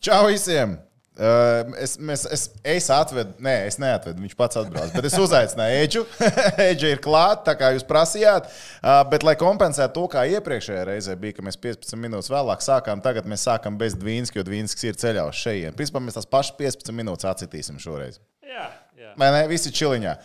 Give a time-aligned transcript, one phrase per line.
[0.00, 0.78] Čau visiem!
[1.20, 4.94] Uh, es, mēs, es, es atvedu, nē, es neatvedu, viņš pats atbrauc.
[4.94, 6.02] Bet es uzaicināju Eģu.
[6.70, 8.46] Eģa ir klāta, tā kā jūs prasījāt.
[8.78, 13.02] Uh, bet, lai kompensētu to, kā iepriekšējā reizē bija, ka mēs 15 minūtes vēlāk sākām,
[13.04, 15.76] tagad mēs sākam bez Dvīnska, jo Dvīnskis ir ceļā uz šejienes.
[15.76, 18.16] Principā mēs tās pašas 15 minūtes atcitīsim šoreiz.
[18.46, 19.12] Jā, jā.
[19.20, 19.44] Vai ne?
[19.52, 20.16] Visi čiliņā.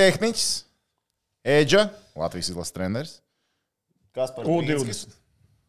[0.00, 0.48] Tehniķis,
[1.58, 1.84] Eģa,
[2.16, 3.14] Latvijas izlases treneris.
[4.16, 5.12] Kas par U20.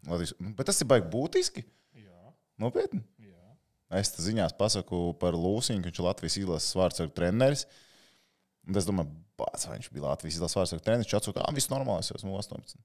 [0.07, 0.38] Latvijas...
[0.55, 1.68] Bet tas ir baigi būtiski.
[2.62, 3.02] Nopietni.
[3.25, 3.50] jā.
[4.00, 7.65] Es te ziņās pasaku par Lūsiju, ka viņš ir Latvijas izlases vārdsargu treneris.
[8.69, 9.10] Un es domāju,
[9.42, 11.10] bāc, viņš bija Latvijas izlases vārdsargu treneris.
[11.10, 12.78] Viņš atsūta, ah, viss normāli, es esmu 18.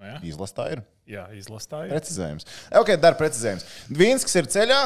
[0.00, 0.16] Nu, jā.
[0.32, 0.80] Izlase tā ir.
[1.06, 1.92] jā izlasītāji.
[1.92, 2.46] Precizējums.
[2.80, 3.66] Ok, dar precizējums.
[3.92, 4.80] Dvīnskis ir ceļā,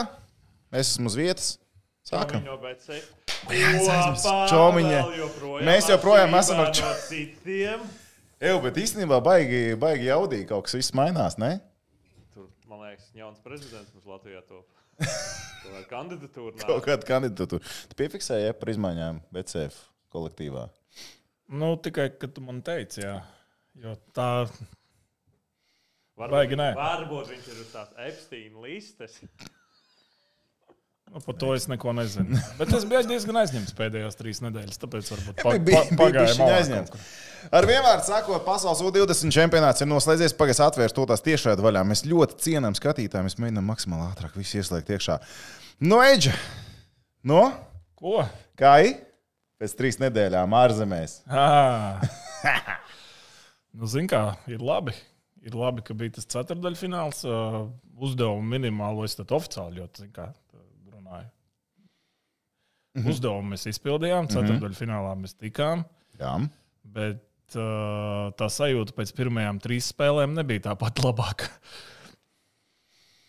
[0.75, 1.53] es esmu uz vietas.
[2.05, 2.43] Sākam.
[2.45, 2.59] No.
[4.51, 4.99] Čomiņa.
[5.65, 7.81] Mēs joprojām esam ar ar čo- citiem.
[8.45, 11.55] Eju, bet īstenībā baigi, baigi jaudīgi kaut kas viss mainās, ne?
[12.75, 14.67] Man liekas, jauns prezidents mums Latvijā top.
[15.63, 16.57] Tur ir kandidatūra.
[16.59, 16.65] nāk.
[16.67, 17.75] Kaut kāda kandidatūra.
[17.91, 19.77] Tu piefiksēji ja, par izmaiņām BCF
[20.15, 20.65] kolektīvā.
[21.55, 23.21] Nu, tikai, ka tu man teici, jā.
[23.79, 24.27] Jo tā,
[26.19, 26.59] Varbūt- Baigi.
[26.59, 29.21] Varbūt viņš ir uz tās Epsteina listes.
[31.15, 32.41] Nu, par to es neko nezinu.
[32.59, 37.07] Bet es biju diezgan aizņemts pēdējās trīs nedēļas, tāpēc varbūt pa, pa, bišķiņ malā aizņemts.
[37.55, 40.35] Ar vienvārdu sakot, pasaules U20 čempionāts ir noslēdzies.
[40.39, 41.85] Pagaidā atvērst to tās tiešraidē vaļā.
[41.87, 43.29] Mēs ļoti cienām skatītājiem.
[43.29, 45.19] Mēs mēģinām maksimāli ātrāk visu ieslēgt iekšā.
[45.85, 46.33] No Eģa!
[47.25, 47.43] No?
[48.01, 48.23] Ko?
[48.59, 48.97] Kā ir?
[49.61, 51.21] Pēc trīs nedēļām ārzemēs.
[53.75, 54.93] Nu, Zini, kā ir labi.
[55.43, 57.25] Ir labi, ka bija tas ceturdaļfināls.
[57.27, 57.57] Uh,
[57.99, 60.44] uzdevumu minimālo es tad oficiāli ļoti runāju.
[62.95, 63.11] Mhm.
[63.11, 65.83] Uzdevumu mēs izpildījām, ceturdaļfinālā mēs tikām.
[66.21, 66.37] Jā.
[66.95, 71.51] Bet uh, tā sajūta pēc pirmajām trīs spēlēm nebija tā pati labākā.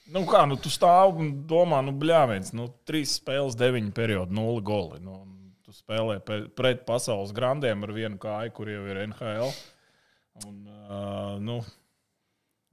[0.05, 4.61] Nu, kā, nu, tu stāv un domā, nu, bļāviens, nu, trīs spēles, deviņi periodi, nulle
[4.61, 4.99] goli.
[5.01, 5.23] Nu,
[5.65, 9.49] tu spēlē pret pasaules grandiem ar vienu kāju, kur jau ir NHL.
[10.45, 11.57] Un, uh, nu,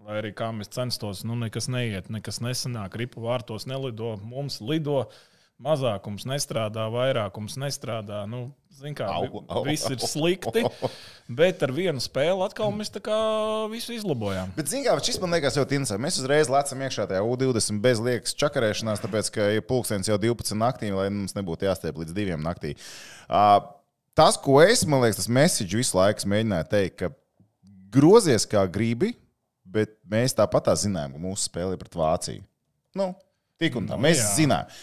[0.04, 5.06] lai arī kā mēs censtos, nu, nekas neiet, nekas nesanāk, ripu vārtos nelido, mums lido.
[5.62, 8.24] Mazākums nestrādā, vairākums nestrādā.
[8.26, 10.64] Nu, zin kā, Au, au, viss ir slikti,
[11.40, 12.90] bet ar vienu spēli atkal mēs
[13.70, 14.50] visu izlabojām.
[14.56, 16.04] Bet, zināmā mērā, šis man liekas ļoti interesanti.
[16.06, 20.58] Mēs uzreiz lecam iekšā tajā U20 bez liekas čakarēšanās, tāpēc, ka ir pulkstenis jau 12
[20.58, 22.74] naktī, lai mums nebūtu jāstiep līdz 2 naktī.
[23.28, 23.60] Uh,
[24.18, 27.12] tas, ko es, man liekas, tas message visu laiku mēģināju teikt, ka
[27.92, 29.12] grozies kā gribi,
[29.62, 32.42] bet mēs tāpat tā zinām, ka mūsu spēle ir pret Vāciju.
[32.98, 33.12] Nu,
[33.60, 33.96] tik un tā.
[33.96, 34.32] Nu, Mēs jā.
[34.42, 34.74] zinām.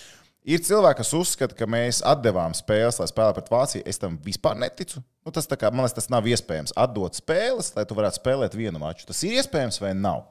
[0.49, 3.83] Ir cilvēki, kas uzskata, ka mēs atdevām spēles, lai spēlētu pret Vāciju.
[3.89, 5.03] Es tam vispār neticu.
[5.21, 6.73] Nu, tas, tā kā, man liekas, tas nav iespējams.
[6.79, 9.05] Atdot spēles, lai tu varētu spēlēt vienu maču.
[9.09, 10.23] Tas ir iespējams vai nav?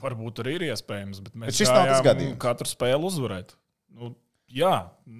[0.00, 2.38] Varbūt arī ir iespējams, bet mēs Bet šis nav tas gadījums.
[2.40, 3.52] Katru spēli uzvarēt.
[3.98, 4.14] Nu,
[4.48, 4.74] jā,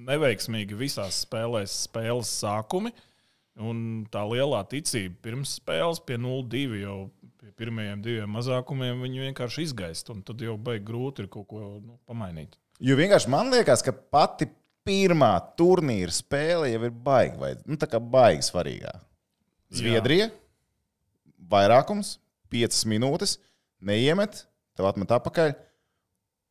[0.09, 2.95] neveiksmīgi visās spēlēs, spēles sākumi.
[3.61, 6.97] Un tā lielā ticība pirms spēles pie 0-2 jau
[7.43, 10.09] pie pirmajiem diviem mazākumiem viņi vienkārši izgaist.
[10.15, 12.57] Un tad jau baigi grūti ir kaut ko nu, pamainīt.
[12.81, 14.49] Jo vienkārši man liekas, ka pati
[14.89, 18.93] pirmā turnīra spēle jau ir baigta, vai nu, tā kā baigta svarīgā.
[19.77, 20.31] Zviedrija,
[21.51, 22.17] vairākums,
[22.51, 23.37] 5 minūtes,
[23.87, 24.47] neiemet,
[24.79, 25.53] tev atmet atpakaļ,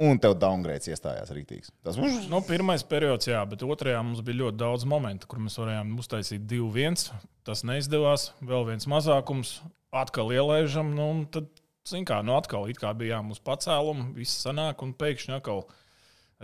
[0.05, 1.73] un tev downgrades iestājās rītīgs.
[1.83, 5.59] Tas mums Nu, pirmais periods, jā, bet otrajā mums bija ļoti daudz momentu, kur mēs
[5.59, 7.09] varējām uztaisīt 2-1.
[7.47, 8.29] Tas neizdevās.
[8.45, 9.57] Vēl viens mazākums,
[9.91, 10.93] atkal ielaižam.
[10.95, 11.49] Nu, un tad,
[11.89, 15.65] zin kā, nu, atkal it kā bijām uz pacēlumu, viss sanāk, un pēkšņi atkal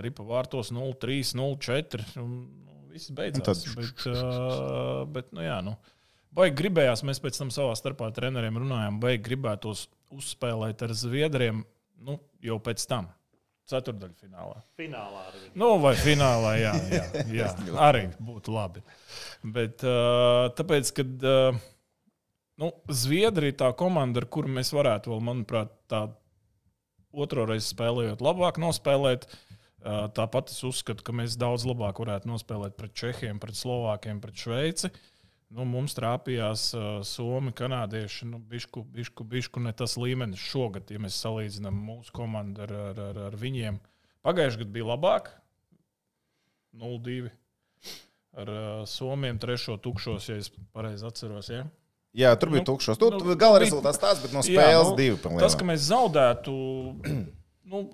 [0.01, 2.05] ripa vārtos 0-3, 0-4.
[2.21, 3.63] Un, nu, viss beidzās.
[3.63, 5.75] Tad- Bet, uh, bet, nu, jā, nu.
[6.35, 11.61] Baigi gribējās, mēs pēc tam savā starpā treneriem runājām, baigi gribētos uzspēlēt ar Zviedriem
[12.03, 13.07] nu, jau pēc tam,
[13.71, 14.57] ceturdaļfinālā.
[14.75, 15.45] Finālā arī.
[15.55, 17.05] Nu, vai finālā, jā, jā,
[17.39, 17.53] jā
[17.87, 18.83] arī būtu labi.
[19.47, 21.63] Bet uh, tāpēc, kad uh,
[22.59, 26.03] nu, Zviedrija ir tā komanda, ar kuru mēs varētu vēl, manuprāt, tā
[27.15, 29.23] otro reizi spēlējot, labāk nospēlēt.
[29.23, 34.39] Uh, tāpat es uzskatu, ka mēs daudz labāk varētu nospēlēt pret Čehiem, pret Slovākiem, pret
[34.39, 34.91] Šveici.
[35.55, 38.25] Nu, mums trāpījās uh, Somi, kanādieši.
[38.27, 43.01] Nu, bišku, bišku, bišku ne tas līmenis šogad, ja mēs salīdzinām mūsu komandu ar, ar,
[43.11, 43.77] ar, ar viņiem.
[44.25, 45.29] Pagājušajā gadā bija labāk,
[46.81, 47.29] 0-2.
[48.35, 51.53] Ar uh, Somiem trešo tukšos, ja es pareizi atceros.
[51.53, 51.63] Ja?
[52.15, 52.97] Jā, tur bija Nu, tukšs.
[52.99, 55.19] Tur nu, nu, gala rezultāts tāds, bet no Jā, spēles nu, divi.
[55.39, 56.53] Tas, ka mēs zaudētu,
[57.71, 57.85] nu,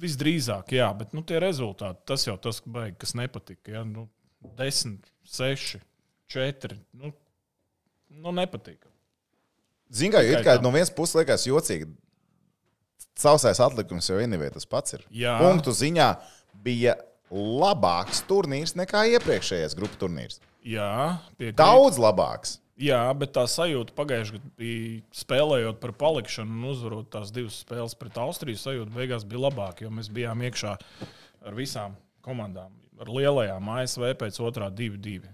[0.00, 3.78] visdrīzāk, jā, bet nu, tie rezultāti, tas jau tas, baigi, kas nepatika.
[3.78, 3.84] Ja?
[3.88, 4.08] Nu,
[4.58, 4.98] 10,
[5.36, 5.78] 6,
[6.32, 6.78] 4.
[6.96, 7.12] Nu,
[8.22, 8.90] nu nepatika.
[9.92, 11.88] Zini, kā, kā no vienas puses liekas jocīgi.
[13.16, 15.06] Sausais atlikums jau Inivē tas pats ir.
[15.14, 15.36] Jā.
[15.40, 16.08] Punktu ziņā
[16.64, 16.96] bija
[17.32, 20.40] labāks turnīrs nekā iepriekšējais grupu turnīrs.
[20.66, 21.56] Jā, piekrīt.
[21.58, 22.58] Daudz labāks.
[22.76, 27.96] Jā, bet tā sajūta pagājušajā gadā bija spēlējot par palikšanu un uzvarot tās divas spēles
[27.96, 28.60] pret Austriju.
[28.60, 30.74] Sajūta beigās bija labāka, jo mēs bijām iekšā
[31.48, 31.96] ar visām
[32.26, 32.74] komandām.
[33.00, 35.24] Ar lielajām ASV pēc otrā 2-2.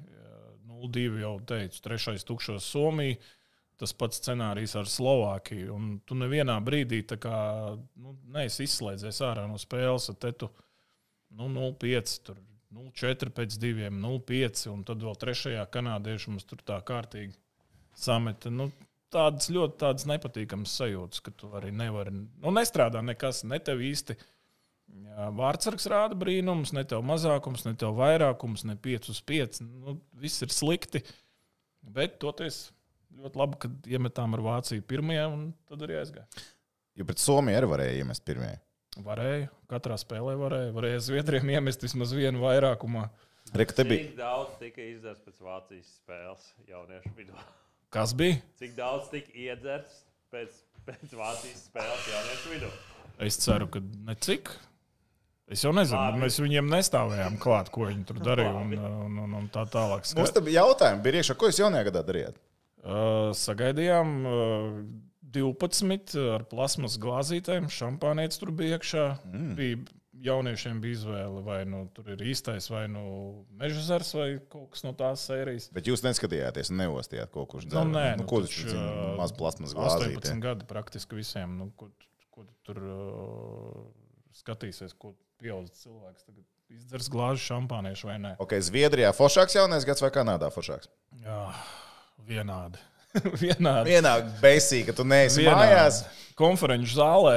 [0.71, 3.19] 0-2 jau teicu, trešais tukšos Somiju.
[3.83, 5.75] Tas pats scenārijs ar Slovākiju.
[5.75, 7.38] Un tu nevienā brīdī kā,
[7.99, 10.53] nu, neesi izslēdzies ārā no spēles, tad tu
[11.35, 12.38] nu, 0-5, tur
[12.73, 17.35] 0-4 pēc diviem, 0-5, un tad vēl trešajā kanādiešu mums tur tā kārtīgi
[17.99, 18.53] sameta.
[18.53, 18.71] Nu,
[19.13, 22.15] tādas ļoti tādas nepatīkamas sajūtas, ka tu arī nevari.
[22.15, 24.17] Nu, nestrādā nekas, ne tev īsti.
[25.37, 29.63] Vārtsargs rāda brīnumus, ne tev mazākums, ne tev vairākums, ne 5 uz 5.
[29.65, 31.05] Nu, viss ir slikti.
[31.83, 32.67] Bet toties
[33.19, 36.45] ļoti labi, ka iemetām ar Vāciju pirmajā, un tad arī aizgāja.
[36.99, 38.53] Jo pret Somiju arī varēja iemest pirmie.
[39.00, 40.73] Varēja, katrā spēlē varēja.
[40.77, 43.06] Varēja Zviedriem iemest vismaz vienu vairākumā.
[43.56, 44.05] Reka, te bija.
[44.06, 47.47] Cik daudz tika izdarīts pēc Vācijas spēles jauniešu vidū?
[47.93, 48.41] Kas bija?
[48.61, 52.71] Cik daudz tika iedzerts pēc, pēc Vācijas spēles jauniešu vidū?
[53.23, 54.53] Es ceru, ka ne cik.
[55.53, 56.23] Es jau nezinu, Labi.
[56.23, 60.06] mēs viņiem nestāvējām klāt, ko viņi tur darīja un, un, un, un tā tālāk.
[60.17, 62.38] Mums te bija jautājumi, bija iekšā, ko jūs jaunajā gadā darījāt?
[62.83, 64.79] Uh, sagaidījām uh,
[65.32, 67.67] 12 ar plasmas glāzītēm.
[67.73, 69.05] Šampānēts tur bija iekšā.
[69.32, 69.50] Mm.
[69.58, 69.81] Bija,
[70.23, 73.02] jauniešiem bija izvēle, vai nu tur ir īstais, vai nu
[73.58, 75.70] meža zars, vai kaut kas no tās sērijas.
[75.75, 77.90] Bet jūs neskatījāties, neostījāt kaut kurš Nu, dzēru.
[77.96, 78.70] nē, nu, nu, ko tas ir?
[78.76, 80.37] ā, Maz plasmas 18 glāzīte.
[80.44, 81.56] gadi praktiski visiem.
[81.58, 81.88] Nu, ko,
[82.31, 83.82] ko tu tur uh,
[84.38, 88.37] skatīsies, ko pieaugušs cilvēks tagad izdzers glāzi šampāniešu vai nē?
[88.40, 90.88] Ok, Zviedrijā foršāks jaunais gads vai Kanādā foršāks?
[91.25, 91.40] Jā,
[92.31, 92.78] vienādi.
[93.44, 93.93] vienādi.
[93.93, 94.12] Vienā
[94.43, 95.59] beisī, ka tu neesi Vienādi.
[95.61, 96.03] mājās.
[96.38, 97.37] Konferenču zālē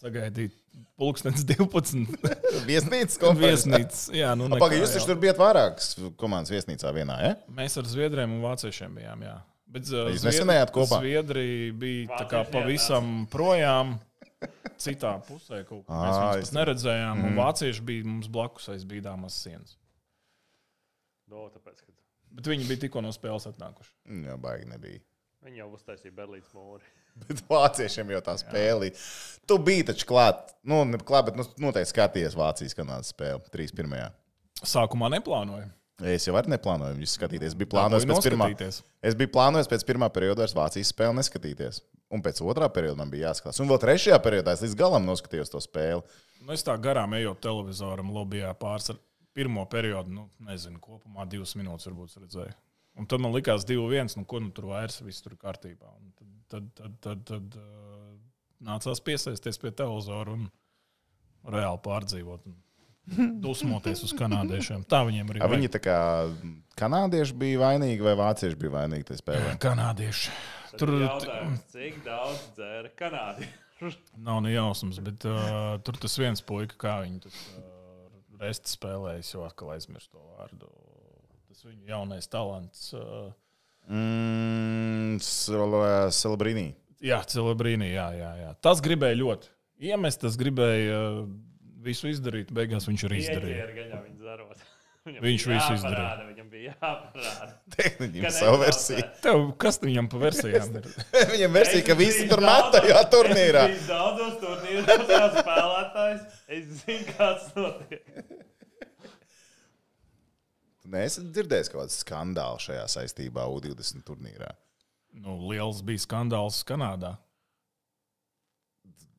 [0.00, 0.54] sagaidīt
[0.96, 2.06] pulkstenis 12.
[2.70, 3.66] Viesnīcas konferences.
[3.66, 4.00] viesnīcas.
[4.16, 7.34] Jā, nu, nekā Pagaidām, jūs taču tur bijat vairākas komandas viesnīcā vienā, ja?
[7.52, 9.24] Mēs ar Zviedriem un Vāciešiem bijām.
[9.28, 9.36] Jā.
[9.76, 11.02] Bet, uh, Jūs nesanājāt kopā?
[11.02, 13.96] Zviedrija bija tā kā pavisam projām.
[14.80, 17.22] Citā pusē kaut kā mēs viņus neredzējām.
[17.24, 17.38] Mm.
[17.40, 19.76] Vācieši bija mums blakus aiz bīdāmas sienas.
[21.26, 21.95] No, Nu, tāpēc, ka
[22.36, 23.92] Bet viņi bija tikko no spēles atnākuši.
[24.26, 25.00] Jā, baigi nebija.
[25.46, 26.84] viņi jau uztaisīja Berlīnas mūri.
[27.22, 28.90] Bet vāciešiem jau tā spēle.
[29.48, 34.12] Tu biji taču klāt, nu, ne klāt, bet nu, noteikti skatījies Vācijas kanādas spēli 3-1.
[34.66, 35.70] Sākumā neplānoju.
[36.04, 37.54] Es jau arī neplānoju viņu skatīties.
[37.56, 38.50] Biju plānojis pēc pirmā.
[39.00, 41.80] Es biju plānojis pēc pirmā perioda vairs Vācijas spēli neskatīties.
[42.12, 43.62] Un pēc otrā perioda man bija jāskatās.
[43.64, 46.04] Un vēl trešajā periodā es līdz galam noskatījos to spēli.
[46.42, 49.00] Nu, es tā garām ejot televizoram, lobbyā pāris ar
[49.36, 52.56] pirmo periodu, nu, nezinu, kopumā divas minūtes varbūt redzēju.
[52.96, 55.90] Un tad man likās, divi viens, nu, ko nu tur vairs, viss tur kārtībā.
[56.00, 58.14] Un tad, tad, tad, tad, tad uh,
[58.64, 60.46] nācās piesaisties pie televizora un
[61.52, 62.48] reāli pārdzīvot.
[62.48, 62.62] Un
[63.44, 64.86] dusmoties uz kanādiešiem.
[64.88, 65.98] Tā viņiem arī A, viņi tā kā
[66.80, 69.54] kanādieši bija vainīgi vai vācieši bija vainīgi tajā spēlē?
[69.62, 70.32] kanādieši.
[70.76, 73.46] Tur jautājums, cik daudz dzēra Kanādi.
[74.26, 77.75] nav ne jausmas, bet uh, tur tas viens puika, kā viņi tur uh,
[78.40, 80.68] resti spēlējas, jau atkal aizmirst to vārdu.
[81.48, 82.90] Tas viņu jaunais talants.
[82.96, 83.32] Uh,
[83.86, 86.72] Mm, Celebrīnī.
[87.06, 88.48] jā, Celebrīnī, jā, jā, jā.
[88.64, 89.50] Tas gribēja ļoti
[89.92, 91.20] iemest, tas gribēja uh,
[91.86, 93.68] visu izdarīt, beigās viņš arī izdarīja.
[93.76, 94.14] Gaļā viņa.
[95.06, 96.24] Viņam Viņš bija visu izdarīja.
[96.26, 97.52] Viņam bija jāparāda.
[97.76, 98.64] Ka savu netraucē.
[98.64, 99.04] versiju.
[99.22, 100.88] Tev, kas viņam pa versijām ir?
[101.36, 103.62] Viņam versija, ka visi tur met tajā daudzos- turnīrā.
[103.70, 106.35] Biju daudzos turnīros spēlētājs.
[106.46, 108.06] Es zinu, kāds notiek.
[110.82, 114.52] Tu neesi dzirdējis kaut kādu skandālu šajā saistībā U20 turnīrā.
[115.16, 117.16] Nu, liels bija skandāls Kanādā.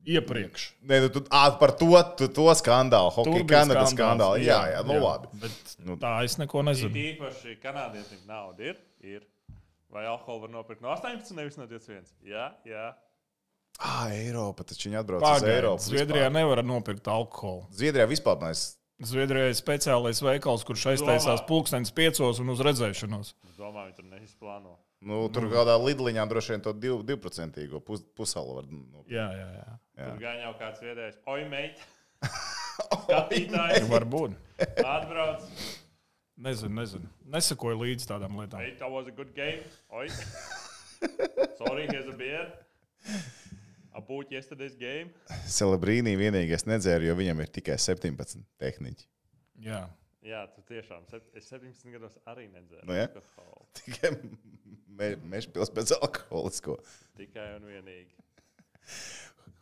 [0.08, 0.70] Iepriekš.
[0.88, 4.38] Nē, nu, tu, ā, par to, tu, to skandālu, Kanadas skandāls, skandālu.
[4.46, 5.28] Jā, jā, nu labi.
[5.42, 5.98] Bet Nu.
[6.00, 6.94] tā es neko nezinu.
[6.96, 8.80] īpaši kanādietim nauda ir.
[9.04, 9.26] ir.
[9.92, 12.08] Vai alkoholu var nopirkt no 18, nevis no 21?
[12.24, 12.86] Jā, jā.
[13.78, 15.84] Ah, Eiropa, taču viņi atbrauc uz Pagaidiet, Eiropu.
[15.86, 16.34] Zviedrijā vispār.
[16.40, 17.68] nevar nopirkt alkoholu.
[17.78, 18.64] Zviedrijā vispār mēs.
[19.06, 23.36] Zviedrijā ir speciālais veikals, kurš aiztaisās pulkstenis piecos un uz redzēšanos.
[23.46, 24.74] Es domāju, viņi tur neizplāno.
[25.06, 28.66] Nu, tur kādā lidliņā droši vien to div, divprocentīgo pus, pusalu var.
[28.72, 29.68] Nu, Jā, jā, jā.
[30.00, 30.08] jā.
[30.08, 31.84] Tur gan jau kāds viedējs, oi, meit!
[33.06, 34.34] Skatītājs Varbūt.
[34.82, 35.46] atbrauc.
[36.38, 37.08] Nezinu, nezinu.
[37.34, 38.62] Nesakoju līdzi tādām lietām.
[38.62, 39.62] Mate, that was a good game.
[39.94, 40.10] Oi!
[41.62, 42.50] Sorry, here's a beer.
[43.98, 45.10] I bought yesterday's game.
[45.50, 49.08] Celebrīnī vienīgais nedzēra, jo viņam ir tikai 17 tehniķi.
[49.66, 49.88] Jā.
[50.28, 51.06] Jā, tu tiešām.
[51.38, 52.84] Es 17 gados arī nedzēru.
[52.90, 53.08] Nu, ja?
[53.08, 53.66] alkoholu.
[53.80, 54.12] Tikai
[55.00, 56.76] me, mežpils bez alkoholisko.
[57.18, 58.12] Tikai un vienīgi.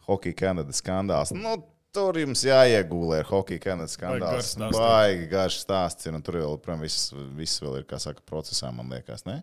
[0.07, 1.31] Hokeja Kanadas skandāls.
[1.37, 1.55] Nu,
[1.95, 4.49] Tur jums jāiegūlē ar hokeja kanādas skandāls.
[4.75, 6.07] Baigi garš stāsts.
[6.09, 9.37] Ir, un tur vēl, protams, viss, viss vēl ir, kā saka, procesā, man liekas, ne?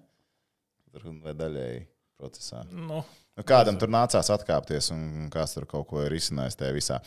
[0.92, 1.86] Tur vai daļēji
[2.20, 2.60] procesā.
[2.68, 3.00] Nu,
[3.32, 6.98] Nu, kādam tur nācās atkāpties, un kāds tur kaut ko ir izcinājis tajā visā.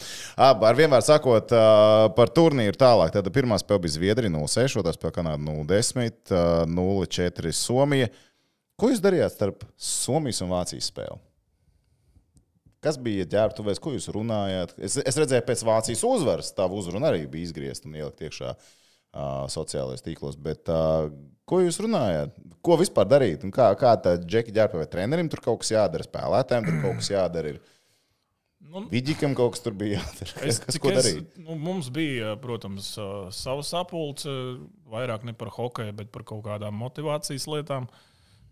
[0.42, 1.52] Ab, ar vienmēr sakot,
[2.18, 3.12] par turnīru tālāk.
[3.14, 8.10] Tad pirmā spēle bija Zviedrija 0-6, otrā spēle Kanāda 0-10, ā, 0-4 Somija.
[8.76, 11.22] Ko jūs darījāt starp Somijas un Vācijas spēli?
[12.86, 14.74] Kas bija ģērbtuvēs, ko jūs runājāt?
[14.82, 18.74] Es, es redzēju, pēc Vācijas uzvaras tā uzruna arī bija izgriezta un ielikt iekšā uh,
[19.52, 20.38] sociālajos tīklos.
[20.42, 21.08] Bet, uh,
[21.48, 22.36] ko jūs runājāt?
[22.66, 23.46] Ko vispār darīt?
[23.46, 27.00] Un kā, kā tā džeki ģērbta vai trenerim tur kaut kas jādara, spēlētājiem tur kaut
[27.02, 27.54] kas jādara?
[27.54, 27.60] Ir.
[28.72, 30.34] nu, Vidžikam kaut kas tur bija jādara.
[30.50, 31.38] Es, kas, ko es, darīt?
[31.42, 32.96] nu, mums bija, protams,
[33.38, 34.34] sava sapulce,
[34.92, 37.90] vairāk ne par hokeju, bet par kaut kādām motivācijas lietām.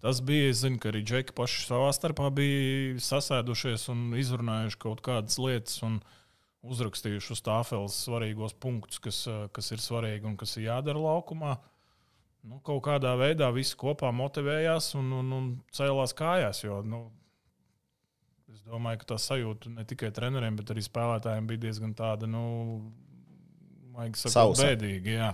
[0.03, 4.99] Tas bija, es zinu, ka arī džeki paši savā starpā bija sasēdušies un izrunājuši kaut
[5.05, 6.01] kādas lietas un
[6.63, 11.57] uzrakstījuši uz tāfeles svarīgos punktus, kas, ā, kas ir svarīgi un kas ir jādara laukumā.
[12.43, 16.63] Nu, kaut kādā veidā visi kopā motivējās un, un, un cēlās kājās.
[16.65, 17.05] Jo, nu,
[18.53, 22.43] Es domāju, ka tā sajūta ne tikai treneriem, bet arī spēlētājiem bija diezgan tāda, nu,
[23.95, 25.15] maigi sakot, bēdīga.
[25.15, 25.29] Jā.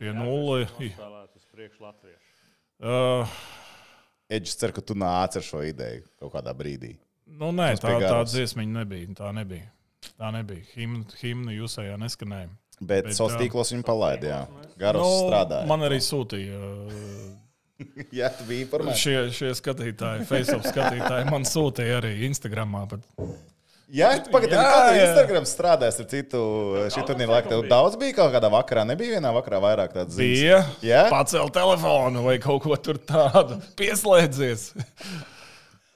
[0.00, 0.64] Pie ģērbties nulle.
[0.72, 2.24] nospēlēt uz priekšu latviešu.
[2.82, 3.36] Uh,
[4.36, 6.96] Eģis cer, ka tu nāc ar šo ideju kaut kādā brīdī.
[7.38, 9.14] nu, nē, Tas tā, tā dziesmiņa nebija.
[9.22, 9.70] Tā nebija.
[10.14, 10.62] Tā nebija.
[10.76, 12.52] Himna, himna jūsējā neskanēja.
[12.80, 14.26] Bet, Bet, sociālos tīklos viņi palaida.
[14.28, 14.70] jā.
[14.76, 15.66] Garos nu, strādāja.
[15.70, 16.60] man arī sūtīja.
[16.60, 17.34] Uh,
[18.18, 19.00] Jā, tu biji informēts.
[19.00, 22.86] šie, šie skatītāji, Facebook skatītāji, man sūtīja arī Instagramā.
[22.92, 23.04] Bet,
[23.92, 24.94] Jā, pagaidām, Jā, kā.
[24.98, 26.40] Instagram strādājas ar citu
[26.90, 27.52] šī turnīra laiku.
[27.52, 30.26] Tev daudz bija kaut kādā vakarā, nebija vienā vakarā vairāk tādas ziņas.
[30.26, 31.04] bija Jā?
[31.12, 34.72] pacelt telefonu vai kaut ko tur tādu, pieslēdzies.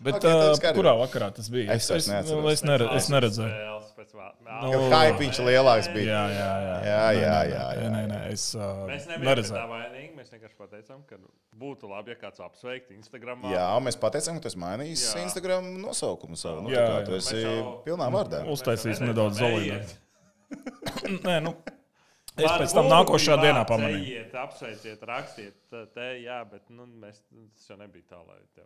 [0.01, 0.79] Bet okay, skaidrs.
[0.79, 1.75] kurā vakarā tas bija?
[1.75, 3.80] Es es, nu, es, nere, es neredzēju.
[4.01, 6.09] Pēc vā- Nu, Jo hypiņš lielāks bija.
[6.09, 6.77] Jā, jā, jā.
[6.89, 10.15] Jā, jā, jā, nē, jā, Nē, nē, es uh, Mēs nebijām tā vainīgi.
[10.17, 11.19] Mēs vienkārši pateicām, ka
[11.61, 13.45] būtu labi, ja kāds apsveiktu Instagram.
[13.53, 15.25] Jā, mēs pateicām, ka tu esi mainījis Jā.
[15.27, 16.63] Instagram nosaukumu savu.
[16.65, 17.05] Nu, Jā, jā, jā.
[17.11, 18.41] tu esi jau- pilnā vārdā.
[18.49, 19.93] Uztaisīs nedaudz zolīdēt.
[21.29, 21.53] Nē, nu,
[22.41, 24.25] es Var pēc tam bija dienā pamanīju.
[24.47, 25.61] Apsveiciet, rakstiet,
[25.93, 27.21] te, jā, bet nu, mēs,
[27.59, 28.65] tas jau nebija tā, lai tev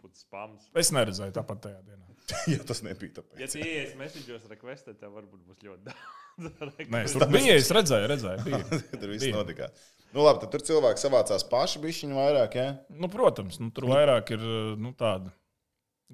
[0.00, 0.68] būtu spams.
[0.78, 2.06] Es neredzēju tāpat tajā dienā.
[2.52, 3.40] Jā, tas nebija tāpēc.
[3.42, 6.06] Ja tu ienāc message'os requestē, tev varbūt būs ļoti daudz.
[6.92, 8.60] Nē, es tur biju, es redzēju, redzēju.
[9.00, 9.36] Tur viss Bija.
[9.36, 9.68] notika.
[10.12, 12.66] Nu, labi, tad tur cilvēki savācās paši, bišķiņu vairāk, jā?
[13.00, 14.42] Nu, protams, nu, tur vairāk ir
[14.80, 15.32] nu, tāda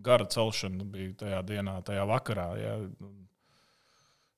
[0.07, 2.49] gara celšana bija tajā dienā, tajā vakarā.
[2.63, 2.75] Ja.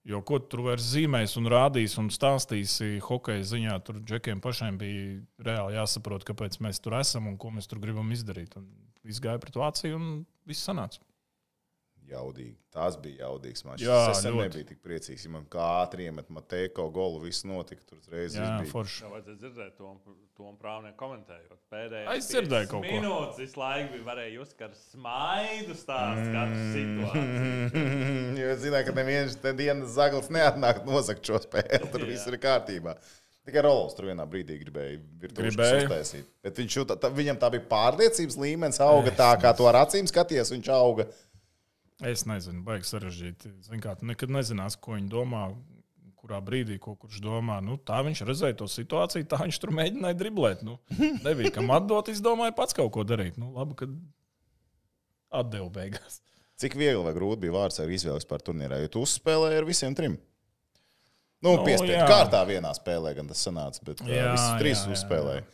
[0.08, 5.18] Jo ko tu vairs zīmēs un rādīs un stāstīsi hokeja ziņā, tur džekiem pašiem bija
[5.44, 8.56] reāli jāsaprot, kāpēc mēs tur esam un ko mēs tur gribam izdarīt.
[8.56, 8.70] Un
[9.04, 10.08] viss gāja pret Vāciju un
[10.48, 11.02] viss sanāca.
[12.10, 12.56] Jaudīgi.
[12.74, 13.62] Tas bija jaudīgs.
[13.66, 14.46] Man Jā, es sen ļoti.
[14.48, 15.24] nebiju tik priecīgs.
[15.26, 17.82] Ja man kā ātri iemet Mateiko golu, viss notika.
[17.86, 19.04] Tur uzreiz Jā, forši.
[19.04, 19.92] Jā, vajadzēja dzirdēt to,
[20.38, 21.58] to prāvnieku komentējot.
[21.70, 22.92] Pēdējā Es dzirdēju kaut ko.
[22.96, 27.86] minūtes visu laiku bija varēja just, ka ar smaidu stāst katru situāciju.
[28.42, 31.90] jo es zināju, ka neviens te dienas zaglis neatnāk nosakt šo spēli.
[31.94, 32.98] Tur viss ir kārtībā.
[33.40, 35.50] Tikai Rolos tur vienā brīdī gribēja virtuāli
[35.86, 36.26] uztaisīt.
[36.44, 40.52] Bet viņš tā, viņam tā bija pārliecības līmenis, auga tā, kā to ar acīm skaties,
[40.52, 41.06] viņš auga.
[42.06, 43.50] Es nezinu, baigi sarežģīti.
[43.66, 45.42] Zin kā, tu nekad nezināsi, ko viņi domā,
[46.20, 47.58] kurā brīdī, ko kurš domā.
[47.64, 50.64] Nu, tā viņš redzēja to situāciju, tā viņš tur mēģināja driblēt.
[50.66, 50.78] Nu,
[51.26, 53.36] nebija kam atdot, izdomāja pats kaut ko darīt.
[53.40, 53.94] Nu, labi, kad
[55.42, 56.20] atdevu beigās.
[56.60, 59.96] Cik viegli vai grūti bija vārds ar izvēles par turnīrā, jo tu uzspēlēji ar visiem
[59.96, 60.18] trim.
[61.40, 62.04] Nu, Nu, piespiedu jā.
[62.08, 65.44] kārtā vienā spēlē, gan tas sanāca, bet jā, Jā, visus trīs jā, jā, uzspēlēja.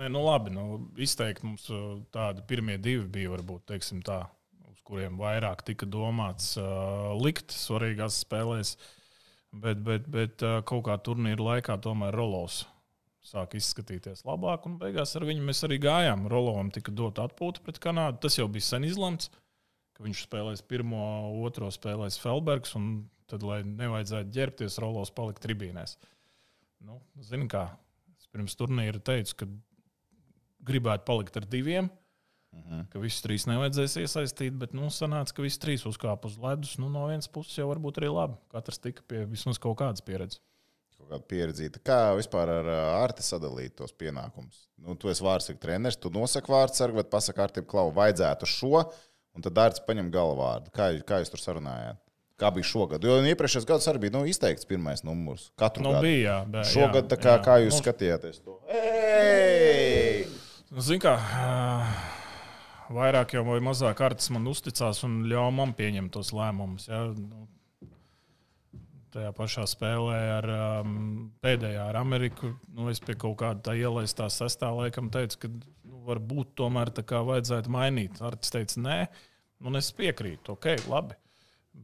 [0.00, 0.62] Nē, nu labi, nu,
[0.96, 4.22] izteikti mums uh, tādi pirmie divi bija, varbūt, teiksim tā,
[4.84, 8.76] kuriem vairāk tika domāts uh, likt svarīgās spēlēs.
[9.54, 12.64] Bet, bet, bet uh, kaut kā turnīra laikā tomēr Rolovs
[13.24, 16.26] sāk izskatīties labāk, un beigās ar viņu mēs arī gājām.
[16.28, 18.20] Rolovam tika dota atpūta pret Kanādu.
[18.26, 19.30] Tas jau bija sen izlemts,
[19.96, 21.04] ka viņš spēlēs pirmo,
[21.46, 25.96] otro spēlēs Felbergs, un tad, lai nevajadzētu ģērbties, Rolovs palika tribīnēs.
[26.84, 27.70] Nu, Zini, kā
[28.18, 29.48] es pirms turnīra teicu, ka
[30.68, 31.88] gribētu palikt ar diviem,
[32.54, 32.86] Mhm.
[32.92, 36.76] ka visus trīs nevajadzēs iesaistīt, bet nu, sanāca, ka visi trīs uzkāpa uz ledus.
[36.78, 38.38] Nu, no vienas puses jau varbūt arī labi.
[38.54, 40.40] Katrs tika pie vismaz kaut kādas pieredzes.
[40.96, 41.82] Kaut kāda pieredzīta.
[41.84, 44.62] Kā vispār ar ā, Arti sadalīt tos pienākumus?
[44.80, 48.84] Nu, tu esi vārdsargs treneris, tu nosaki vārdsargu, bet pasaki Artim, klau, vajadzētu šo,
[49.34, 50.70] un tad Arts paņem galvādu.
[50.72, 51.98] Kā, kā jūs tur sarunājāt?
[52.40, 53.04] Kā bija šogad?
[53.06, 55.50] Jo iepriekšējais gads arī bija nu, izteikts pirmais numurs.
[55.60, 56.06] Katru Nu, gadu.
[56.08, 58.56] bija, jā, bet, Šogad, tā kā, kā jūs skatījāties to?
[58.74, 60.24] Ei!
[60.74, 62.13] Ziniet, kā ā,
[62.92, 66.88] vairāk vai mazāk kārtas man uzticās un ļāva man pieņemt tos lēmumus.
[66.90, 67.04] Ja?
[67.16, 67.46] Nu,
[69.14, 70.94] tajā pašā spēlē ar um,
[71.44, 72.54] pēdējā ar Ameriku.
[72.74, 77.04] Nu, es pie kaut kāda tā ielaistā sastāvā laikam teicu, ka nu, varbūt tomēr tā
[77.06, 78.22] kā vajadzētu mainīt.
[78.24, 78.96] Arts teica, nē,
[79.62, 81.18] nu, es piekrītu, ok, labi.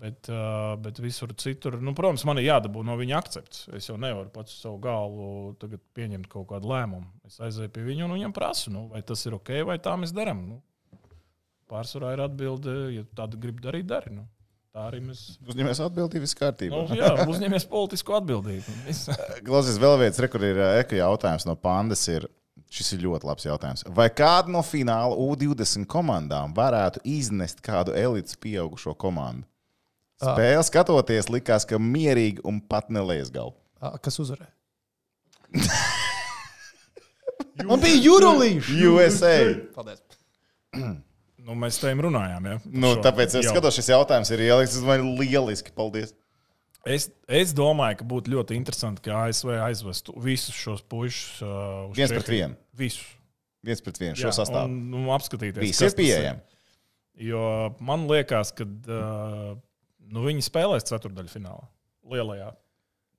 [0.00, 3.64] Bet, uh, bet visur citur, nu, protams, man ir jādabū no viņa akcepts.
[3.74, 5.30] Es jau nevaru pats savu galvu
[5.98, 7.08] pieņemt kaut kādu lēmumu.
[7.26, 10.14] Es aizēju pie viņa un viņam prasu, nu, vai tas ir ok, vai tā mēs
[10.14, 10.44] darām.
[10.46, 10.60] Nu,
[11.70, 14.12] pārsvarā ir atbilde, ja tādu grib darīt, dari.
[14.14, 14.26] Nu.
[14.70, 15.22] Tā arī mēs.
[15.50, 16.84] Uzņemies atbildību, viss kārtībā.
[16.86, 18.74] Nu, jā, uzņemies politisku atbildību.
[19.48, 22.04] Klausies, vēl viens, re, kur ir eko jautājums no Pandas.
[22.12, 22.28] Ir,
[22.70, 23.82] šis ir ļoti labs jautājums.
[23.96, 29.48] Vai kāda no fināla U20 komandām varētu iznest kādu elites pieaugušo komandu?
[30.20, 33.56] Spēle skatoties, likās, ka mierīgi un pat nelēs galvu.
[33.80, 34.52] Ā, Kas uzvarēja?
[37.66, 38.76] Man bija jūrulīši.
[38.86, 39.34] USA!
[39.74, 40.04] Paldies.
[41.50, 42.44] Nu, mēs te runājām.
[42.46, 43.04] Ja, Nu, šo.
[43.08, 44.44] tāpēc es skatos, šis jautājums ir.
[44.54, 45.72] Tas man ir lieliski.
[45.74, 46.14] Paldies!
[46.88, 51.98] Es, es domāju, ka būtu ļoti interesanti, ka ASV aizvestu visus šos puikas uh, uz
[51.98, 52.56] Viens pret vienu.
[52.78, 53.02] Visus.
[53.66, 54.70] Viens pret vienu šo sastāvu.
[54.70, 56.40] Un, nu, apskatīties, Visi kas ir pieejami.
[57.20, 57.42] Jo
[57.84, 59.50] man liekas, ka uh,
[60.08, 61.66] nu, viņi spēlēs ceturdaļfinālā,
[62.14, 62.54] lielajā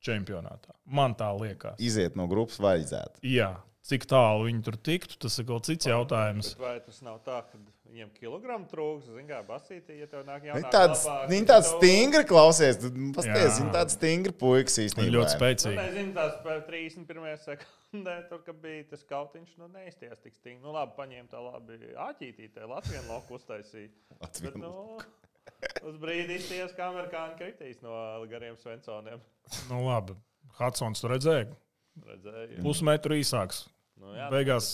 [0.01, 0.73] čempionātā.
[0.89, 1.77] Man tā liekas.
[1.77, 3.21] Iziet no grupas vajadzētu.
[3.29, 3.51] Jā,
[3.87, 6.53] cik tālu viņi tur tiktu, tas ir kaut cits jautājums.
[6.55, 7.57] Bet vai tas nav tā, ka
[7.91, 9.07] viņiem kilogramu trūks?
[9.09, 12.77] Zini, kā basītī, ja tev nāk Viņi jaunā tāds, viņi tāds stingri klausies.
[13.17, 13.55] Pasties, Jā.
[13.59, 15.15] viņi tāds stingri puikas Viņi īstenībā.
[15.17, 15.77] ļoti Nu, spēcīgi.
[15.81, 17.33] nezinu, tās pēc 31.
[17.47, 20.61] sekundē, tur, kad bija tas kautiņš, nu neizties tik stingri.
[20.63, 23.89] Nu, labi, paņēma tā labi āķītītē, Latvijas loku uztaisīja.
[24.21, 24.99] Bet, nu,
[25.89, 27.97] uz brīdi izties, kā amerikāņi kritīs no
[28.31, 29.19] gariem svensoniem.
[29.67, 30.15] Nu, labi.
[30.61, 31.49] Hudsons tur redzēja,
[31.99, 32.61] Redzēju.
[32.65, 33.65] pusmetru īsāks.
[34.01, 34.73] Nu, jā, Beigās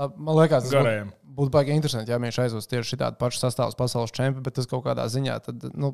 [0.00, 1.08] Ā, Man liekas, tas būtu, garajiem.
[1.36, 4.86] būtu baigi interesanti, ja viņš aizvest tieši šādu pašu sastāvu pasaules čempionu, bet tas kaut
[4.86, 5.92] kādā ziņā tad, nu,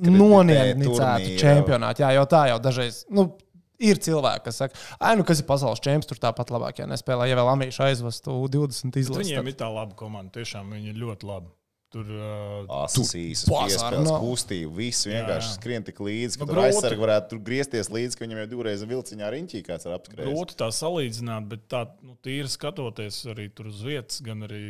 [0.00, 2.04] noniecinātu čempionātu.
[2.06, 3.04] Jā, jau tā jau dažreiz.
[3.12, 3.34] Nu,
[3.82, 7.26] Ir cilvēki, kas saka, ah, nu kas ir pasaules čempions, tur tāpat labāk, ja nespēlē.
[7.26, 10.30] Ja vēl Amīša aizvestu 20 izlases, Viņiem tad ir tā laba komanda.
[10.36, 11.50] Tiešām viņi ir ļoti labi.
[11.94, 15.54] Tur uh, Basar piespēles, kustība, viss vienkārši jā.
[15.54, 18.82] skrien tik līdzi, ka Nu, tur aizsargi varētu tur griezties līdzi, ka viņam jau divreiz
[18.90, 20.26] vilciņā riņķī kāds ir apskrējis.
[20.32, 24.64] grūti tā salīdzināt, bet tā nu, tīri skatoties arī tur uz vietas, gan arī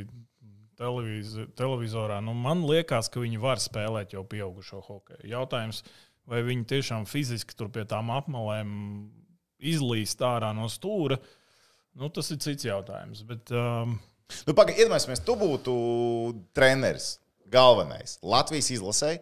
[0.77, 2.21] televiz televizorā.
[2.25, 5.25] Nu, man liekas, ka viņi var spēlēt jau pieaugušo hokeju.
[5.31, 5.81] Jautājums,
[6.29, 8.75] vai viņi tiešām fiziski tur pie tām apmalēm
[9.65, 11.17] izlīst ārā no stūra,
[11.97, 13.25] nu, tas ir cits jautājums.
[13.29, 13.97] Bet, um,
[14.49, 15.75] Nu, Pagaidām, iedomājieties, tu būtu
[16.57, 17.19] treneris,
[17.53, 18.19] galvenais.
[18.25, 19.17] Latvijas izlasē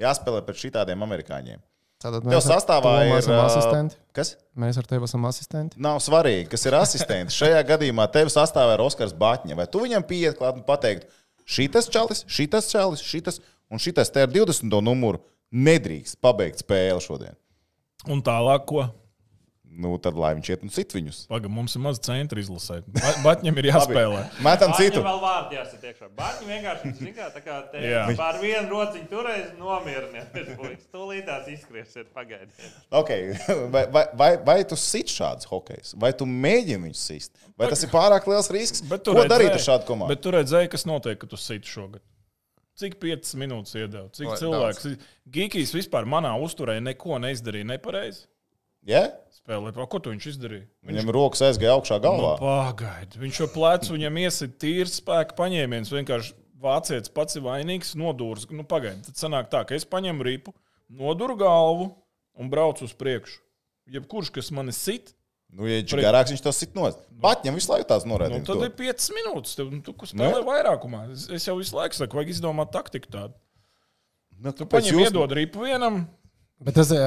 [0.00, 1.62] jāspēlē pret šitādiem amerikāņiem.
[1.98, 3.98] Tātad Tev sastāvā ir mēs asistenti.
[4.14, 4.36] Kas?
[4.58, 5.80] Mēs ar tevi esam asistenti.
[5.82, 7.34] Nav svarīgi, kas ir asistents.
[7.38, 9.56] Šajā gadījumā tevi sastāvā ir Oskars Batņa.
[9.58, 11.10] Vai tu viņam pieiet klāt un pateikt,
[11.42, 14.70] šitas čalis, šitas čalis, šitas un šitas te ar 20.
[14.78, 15.18] numuru
[15.50, 17.34] nedrīkst pabeigt spēli šodien?
[18.06, 18.86] un tālāk, ko?
[19.78, 21.18] Nu, tad lai viņš iet un sit viņus.
[21.30, 22.80] Pagaidām, mums ir maz centra izlasē.
[22.90, 24.22] Ba- Batņam ir jāspēlē.
[24.46, 24.98] Metam citu.
[24.98, 26.08] Viņam vēl vārdi jāsaka iekšā.
[26.18, 28.00] Bārņi vienkārši zina, kā, tā kā te Jā.
[28.18, 30.32] pār vienu rociņu turēs nomierinies.
[30.94, 32.78] Tūlītās izskriesiet, pagaidiet.
[32.90, 33.36] Okay.
[33.70, 37.36] Vai, vai, vai, vai tu sit šādus hokejus, vai tu mēģini viņus sist?
[37.58, 38.82] Vai tas ir pārāk liels risks?
[38.82, 40.10] Ko redzēji- darīt ar šādu komandu?
[40.14, 42.02] Bet tu redzēji, kas notiek, kad tu siti šogad.
[42.78, 44.06] Cik piecas minūtes iedeva?
[44.14, 44.90] Cik Vai cilvēks?
[45.34, 48.26] Gigijs vispār manā uzturē neko neizdarīja nepareizi.
[48.86, 49.02] Ja?
[49.34, 50.66] Spēlē, pa ko tu viņš izdarīja?
[50.86, 52.34] Viņam rokas aizgāja augšā galvā.
[52.36, 55.92] Nu, Pagaidi, viņš jau plecu, viņam iesit tīrs spēka paņēmiens.
[55.94, 58.48] Vienkārši vācietis pats ir vainīgs, nodūrs.
[58.52, 60.54] Nu, pagaidi, tad sanāk tā, ka es paņemu ripu,
[60.88, 61.90] noduru galvu
[62.38, 63.40] un braucu uz priekšu.
[63.88, 65.14] Jebkurš, kas mani sit,
[65.48, 66.88] Nu, ja viņš ir garāks, viņš to sit no.
[67.24, 68.44] Batņam visu laiku tās nu, norādīja.
[68.44, 69.56] tad ir 5 minūtes.
[69.56, 71.06] Tev, nu, tu ko spēlē vairākumā.
[71.14, 73.32] Es, es jau visu laiku saku, vajag izdomāt taktiku tādu.
[74.44, 76.02] nu, Tu paņem, iedod ripu vienam,
[76.58, 76.98] Bet tas ir.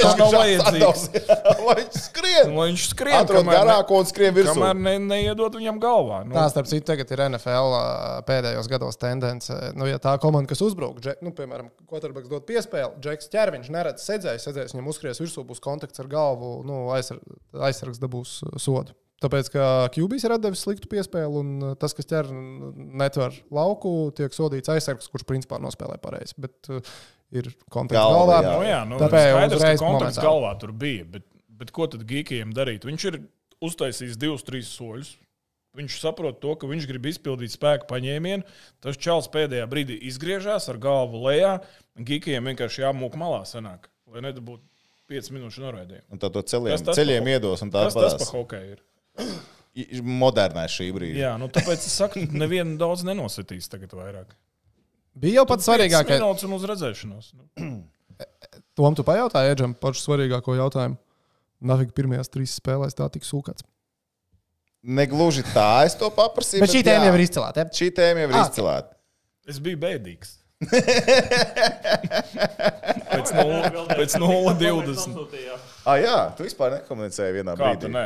[0.00, 1.02] Tev nav vajadzīgs?
[1.66, 2.54] Lai viņš skrien.
[2.56, 3.16] lai viņš skrien.
[3.18, 4.54] Atrod garāko un skrien virsū.
[4.56, 6.22] Kamēr ne, neiedod viņam galvā.
[6.24, 7.76] Nu, Tā, starp citu, tagad ir NFL
[8.30, 9.52] pēdējos gados tendence.
[9.76, 13.70] Nu, ja tā komanda, kas uzbruk, džek, nu, piemēram, Quarterbacks dod piespēli, Džeks ķer, viņš
[13.76, 17.20] neredz sēdzējis, sēdzējis, viņam uzskries virsū, būs kontakts ar galvu, nu, aizsar,
[17.68, 18.96] aizsargs dabūs sodu.
[19.24, 22.28] Tāpēc, ka QBs ir devis sliktu piespēli, un tas, kas ķer,
[22.74, 26.34] netver lauku, tiek sodīts aizsargs, kurš principā nospēlē pareizi.
[26.44, 26.82] Bet uh,
[27.34, 28.44] ir kontakts Galva, galvā.
[28.44, 28.54] jā.
[28.54, 30.26] Nu, jā, nu, Tāpēc skaidrs, ka uzreiz kontakts momentāli.
[30.28, 31.04] galvā tur bija.
[31.16, 32.86] Bet, bet ko tad Gigijam darīt?
[32.88, 33.20] Viņš ir
[33.64, 35.14] uztaisījis divus, trīs soļus.
[35.74, 38.44] Viņš saprot to, ka viņš grib izpildīt spēku paņēmienu.
[38.80, 41.56] Tas čels pēdējā brīdī izgriežās ar galvu lejā.
[41.98, 44.62] Gigijam vienkārši jāmūk malā sanāk, lai nedabūtu
[45.10, 46.06] 5 minūšu noraidījumu.
[46.14, 47.62] Un tad to ceļiem, Kas tas ceļiem pa- iedos.
[47.66, 48.84] un Tā Tas tas pa hokeju ir.
[50.02, 51.18] Modernais šī brīža.
[51.18, 54.30] Jā, nu tāpēc es saku, nevienu daudz nenositīs tagad vairāk.
[55.14, 56.18] Bija jau pats svarīgākais.
[56.20, 57.26] minūtes un uz redzēšanos.
[57.38, 57.44] Nu.
[58.78, 60.96] Tom, tu pajautāji Edžam pašu svarīgāko jautājumu.
[61.64, 63.62] Nafik pirmajās trīs spēlēs tā tika sūkāts.
[64.84, 66.60] Negluži tā, es to paprasīju.
[66.66, 67.62] Bet šī tēma jau ir izcēlāta.
[67.62, 67.70] Ja?
[67.72, 68.90] Šī tēma jau ir Ah, izcilāta.
[69.48, 70.34] Es biju bēdīgs.
[73.14, 75.56] pēc 0, pēc 0,20.
[75.84, 77.90] Ah, jā, tu vispār nekomunicēji vienā Kā brīdī.
[77.92, 78.04] ne?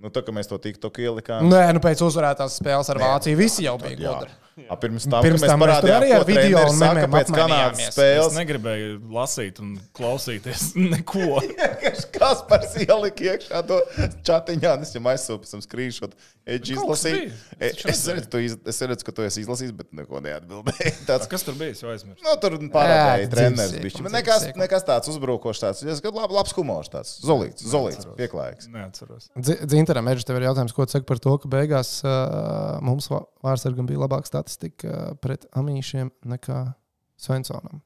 [0.00, 1.44] Nu, tā kā mēs to tiktok ielikām.
[1.50, 4.14] Nē, nu pēc uzvarētās spēles ar Vāciju visi jau bija Jā.
[4.14, 4.30] gudri.
[4.68, 7.44] A, pirms tam, Pirms tam mēs parādījām, arī ar ko video un saka pēc Kanādas
[7.46, 7.86] apmainījāmies.
[7.86, 8.34] Es spēles.
[8.36, 11.38] negribēju lasīt un klausīties neko.
[12.16, 13.78] Kas par ielika iekšā to
[14.26, 16.18] chatiņā, un es jau aizsūtu pēc tam skrīnšot.
[16.50, 17.30] Edži izlasīju.
[17.62, 18.40] Es redzu,
[18.72, 20.92] es redzu, ka tu esi izlasījis, bet neko neatbildēji.
[21.08, 21.76] Tāds, Kas tur bija?
[21.76, 22.24] Es aizmirsu.
[22.26, 23.98] nu, tur parādīja treneris.
[24.10, 28.66] Nekas, nekas tāds uzbrukošs, tāds es gadu labi, labs humors, tāds zolīts, zolīts, pieklājīgs.
[28.74, 29.28] Neatceros.
[29.38, 33.22] Dzintaram, Edžs, tev ir jautājums, ko tu saki par to, ka beigās uh, mums vā-
[33.46, 36.72] vārdsargam bija labāka statistika uh, pret amīšiem nekā
[37.20, 37.82] Svensonam.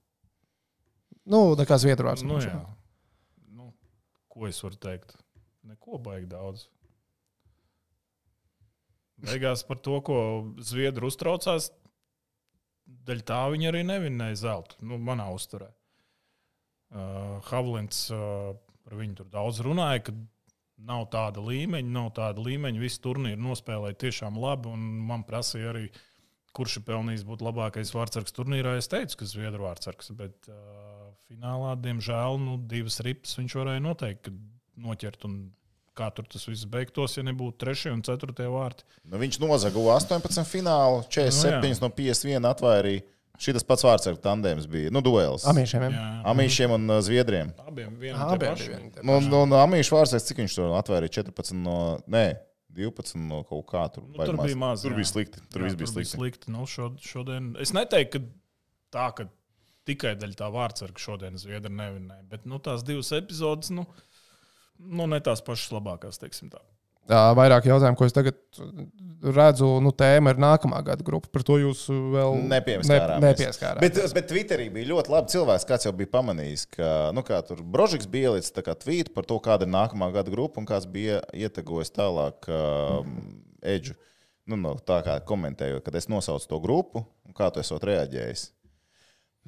[1.26, 2.24] Nu, nekā Zviedru vārds.
[2.26, 2.60] Nu, jā.
[3.56, 3.72] nu,
[4.28, 5.16] ko es varu teikt?
[5.64, 6.68] Neko baigi daudz.
[9.24, 10.18] Beigās par to, ko
[10.60, 11.70] Zviedri uztraucās,
[13.08, 14.78] daļai tā viņi arī nevinēja zeltu.
[14.84, 15.70] Nu, manā uzturē.
[16.94, 18.52] Uh, Havlins uh,
[18.84, 20.14] par viņu tur daudz runāja, ka
[20.84, 22.82] nav tāda līmeņa, nav tāda līmeņa.
[22.82, 25.88] Visi turnīri nospēlēja tiešām labi, un man prasīja arī,
[26.54, 28.76] kurš ir pelnījis būt labākais vārdsargs turnīrā.
[28.78, 34.34] Es teicu, ka Zviedru vārdsargs, bet uh, finālā, diemžēl, nu, divas ripas viņš varēja noteikti
[34.84, 35.26] noķert.
[35.28, 35.38] Un
[35.94, 38.86] kā tur tas viss beigtos, ja nebūtu trešie un ceturtie vārti.
[39.06, 43.04] Nu, viņš nozagoja 18 finālu, 47 Nu, no 51 atvairīja.
[43.34, 44.92] Šis pats vārds ar tandēms bija.
[44.94, 45.42] Nu, duels.
[45.50, 45.88] Amīšiem.
[45.88, 45.90] jā.
[45.98, 47.50] Jā, Amīšiem un uh, Zviedriem.
[47.66, 51.16] abiem vienam Abiem Nu, nu, no Amīša vārds, cik viņš to atvairīja?
[51.18, 51.78] 14 no.
[52.06, 52.22] Nē,
[52.76, 54.04] 12 no kaut kā tur.
[54.10, 54.98] Nu, tur bija maz, Tur jā.
[55.00, 55.42] bija slikti.
[55.52, 56.16] Tur Jā, viss bija tur slikti.
[56.16, 56.50] slikti.
[56.54, 59.28] Nu, šo, šodien, es neteiktu, ka tā, ka
[59.88, 62.24] tikai dēļ tā vārdsarga šodien Zviedri nevinēja.
[62.30, 63.86] Bet nu, tās divas epizodes, nu,
[64.78, 66.62] nu ne tās pašas labākās, teiksim tā.
[67.08, 68.38] Vairāk jautājumu, ko es tagad
[69.24, 71.28] redzu, nu, tēma ir nākamā gada grupa.
[71.32, 73.20] Par to jūs vēl Nepieskārāmies.
[73.20, 73.82] Ne, nepieskārāmies.
[73.84, 77.62] Bet, bet Twitterī bija ļoti labi cilvēks, kāds jau bija pamanījis, ka nu, kā tur
[77.76, 81.92] Brožiks bija ielicis tvītu par to, kāda ir nākamā gada grupa un kāds bija ietegojis
[81.94, 83.14] tālāk um,
[83.64, 83.96] Edžu.
[84.44, 88.50] Nu, no, tā kā komentējot, kad es nosaucu to grupu, un kā tu esot reaģējis.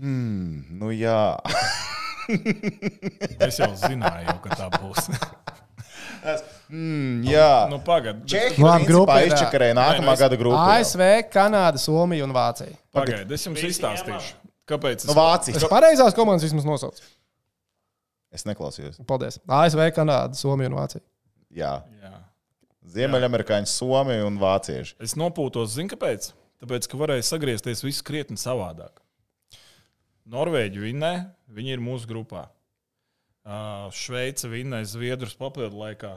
[0.00, 1.36] Hmm, nu jā,
[3.46, 5.10] Es jau zināju, ka tā būs.
[6.70, 7.50] Mm, jā.
[7.70, 9.36] nu, Pagaidiet, Čehi Labi, grupa principā ir, jā.
[9.36, 10.56] izčakarēja nākamā Nē, nu es- gada grupu.
[10.56, 10.72] jau.
[10.80, 11.02] ASV,
[11.32, 12.76] Kanāda, Somija un Vācija.
[12.94, 14.32] pagaid, es jums izstāstīšu,
[14.66, 15.04] kāpēc.
[15.06, 15.16] Nu, Es...
[15.16, 15.56] Vācija.
[15.56, 17.02] Es pareizās komandas vismaz nosaucu.
[18.32, 18.98] Es neklausījos.
[19.06, 19.38] Paldies.
[19.48, 21.00] ASV, Kanāda, Somija un Vācija.
[21.56, 21.82] Jā.
[22.02, 22.12] Jā.
[22.96, 24.94] Ziemeļamerikāņi, Somija un Vācieši.
[25.02, 26.32] Es nopūtos, zinu, kāpēc.
[26.62, 29.02] Tāpēc, ka varēja sagriezties viss krietni savādāk.
[30.26, 31.10] Norvēģi vinnē,
[31.52, 32.46] viņi ir mūsu grupā.
[33.94, 36.16] Šveice vinnēja Zviedrus papildu laikā.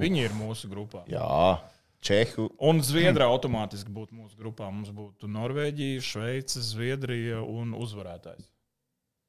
[0.00, 1.04] Viņi ir mūsu grupā.
[1.10, 1.60] Jā,
[2.04, 2.50] Čehu.
[2.60, 4.68] Un Zviedrija automātiski būtu mūsu grupā.
[4.72, 8.44] Mums būtu Norvēģija, Šveice, Zviedrija un uzvarētājs.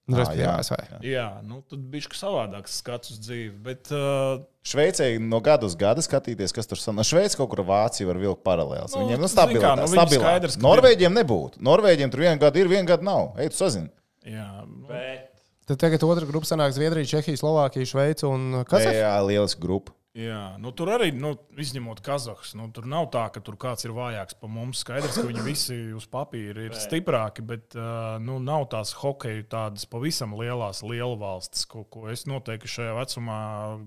[0.06, 0.51] Respektīvi, jā.
[0.62, 0.82] ASV.
[1.01, 3.56] Jā, nu tad bija savādāks skats uz dzīvi.
[3.65, 7.08] Bet uh, Šveicē no gada uz gadu skatīties, kas tur sanāk.
[7.10, 8.93] Šveice kaut kur ar Vāciju var vilkt paralēlus.
[8.93, 10.21] Nu, Viņiem nu, zini stabilā, kā, nu, viņi stabilā.
[10.21, 11.63] skaidrs, ka Norvēģiem nebūtu.
[11.65, 13.32] Norvēģiem tur vienu gadu ir, vienu gadu nav.
[13.41, 13.89] Ej, tu sazini.
[14.30, 15.32] jā, nu, Bet
[15.65, 18.86] Tad tagad otrā grupa sanāk Zviedrija, Čehija, Slovākija, Šveice un kas?
[18.86, 19.95] Jā, lieliski grupa.
[20.15, 23.91] Jā, nu, tur arī, nu, izņemot Kazahstānu, nu, tur nav tā, ka tur kāds ir
[23.97, 24.80] vājāks par mums.
[24.86, 29.84] Skaidrs, ka viņi visi uz papīra ir stiprāki, bet uh, nu, nav tās hokeja tādas
[29.91, 33.39] pavisam lielās lielu valstis, ko, ko es noteikti šajā vecumā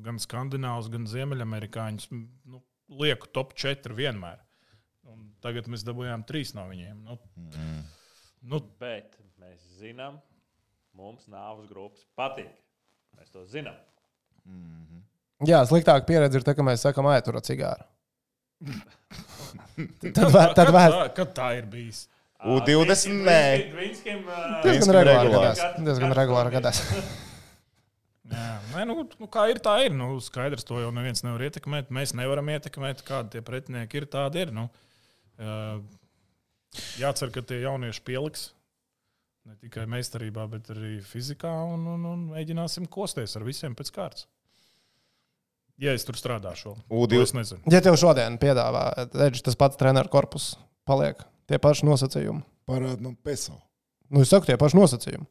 [0.04, 2.60] gan skandināvus, gan ziemeļamerikāņus nu,
[3.00, 4.44] lieku top 4 vienmēr.
[5.08, 7.06] Un tagad mēs dabūjām trīs no viņiem.
[7.08, 7.84] Nu, Mm.
[8.52, 10.20] nu, Bet mēs zinām,
[10.92, 12.52] mums nāves grupas patīk.
[13.16, 13.80] Mēs to zinām.
[15.46, 17.86] Jā, sliktāka pieredze ir tā, ka mēs sakām, ai, tur ir cigāra.
[20.02, 22.06] tad vē- tad kad, vēl tā, kad tā ir bijis?
[22.42, 23.40] U20 nē.
[24.64, 25.62] Diezgan regulāri gadās.
[25.78, 26.82] Diezgan regulāri gadās.
[28.28, 29.94] Nē, nu, nu, kā ir, tā ir.
[29.96, 31.88] Nu, skaidrs, to jau neviens nevar ietekmēt.
[31.94, 34.06] Mēs nevaram ietekmēt, kādi tie pretinieki ir.
[34.12, 34.52] Tādi ir.
[34.54, 34.66] Nu,
[37.00, 38.48] jācer, ka tie jaunieši pieliks
[39.48, 44.26] ne tikai meistarībā, bet arī fizikā un, un, un mēģināsim kosties ar visiem pēc kārtas.
[45.78, 47.60] Ja es tur strādāšu, U to es nezinu.
[47.70, 48.88] Ja tev šodien piedāvā
[49.28, 50.56] Edžs, tas pats treneru korpus,
[50.88, 52.42] paliek tie paši nosacījumi.
[52.68, 53.54] Parādi man peso.
[54.10, 55.26] Nu, es saku, tie paši nosacījumi.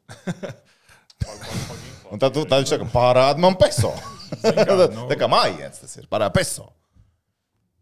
[2.11, 3.91] Un tad, tu- tad viņš saka, parādi man peso.
[4.45, 6.69] kā, nu- Tā kā mājiens tas ir, parādi peso.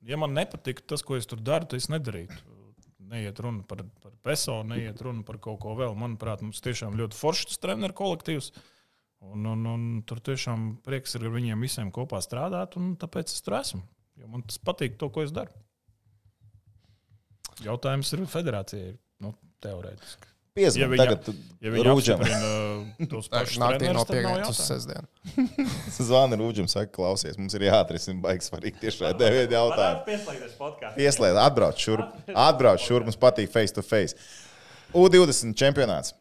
[0.05, 2.37] Ja man nepatīk tas, ko es tur daru, tad es nedarītu.
[3.05, 5.93] Neiet runa par, par peso, neiet runa par kaut ko vēl.
[5.97, 8.49] Manuprāt, mums tiešām ļoti foršs treneru kolektīvs.
[9.33, 13.41] Un, un, un tur tiešām prieks ir ar viņiem visiem kopā strādāt, un tāpēc es
[13.43, 13.81] tur esmu.
[14.21, 15.51] Jo man tas patīk, to, ko es daru.
[17.65, 19.33] Jautājums ir federācijai, nu,
[19.63, 20.31] teorētiski.
[20.55, 21.25] Piezvan, Ja viņa- tagad
[21.65, 22.21] Ja Rūdžam.
[22.23, 25.07] apstiprina tos pašus Naktī no piekdienas uz sestdienu.
[25.99, 30.05] zvana Rūģim, saka, klausies, mums ir jāatrisina baigs svarīgi tieši šajā devēt jautājumu.
[30.07, 31.01] Pieslēgties podkāstam.
[31.03, 34.15] Ieslēdz, atbrauc šurp, atbrauc šurp, mums patīk face to face.
[34.95, 36.13] U20 čempionāts.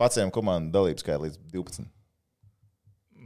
[0.00, 1.84] Paciem komandu dalības skaits līdz 12.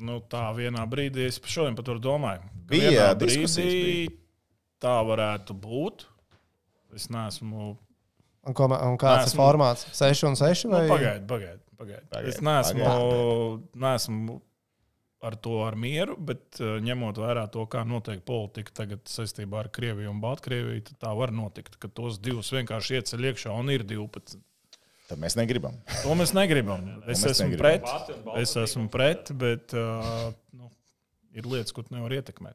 [0.00, 2.42] Nu, tā vienā brīdī es šodien par to domāju.
[2.70, 4.06] Bija, vienā diskusijas brīdī
[4.80, 6.06] tā varētu būt.
[6.96, 7.74] Es neesmu.
[8.40, 9.84] Un, ko, un kāds Neesmu- formāts?
[9.94, 10.86] 6 un 6 Nu, vai?
[10.88, 11.60] pagaidi, pagaidi.
[11.80, 12.06] Pagaid.
[12.12, 14.40] Pagaid, Es neesmu, neesmu
[15.22, 19.68] ar to ar mieru, bet uh, ņemot vērā to, kā notiek politika tagad saistībā ar
[19.72, 23.84] Krieviju un Baltkrieviju, tad tā var notikt, ka tos divus vienkārši ieceļ iekšā un ir
[23.84, 24.38] 12.
[25.10, 25.74] Tad mēs negribam.
[26.04, 26.84] To mēs negribam.
[27.10, 27.82] Es mēs esmu negribam.
[27.82, 28.36] pret.
[28.38, 30.70] Es esmu pret, bet uh, nu,
[31.34, 32.54] ir lietas, ko tu nevar ietekmēt.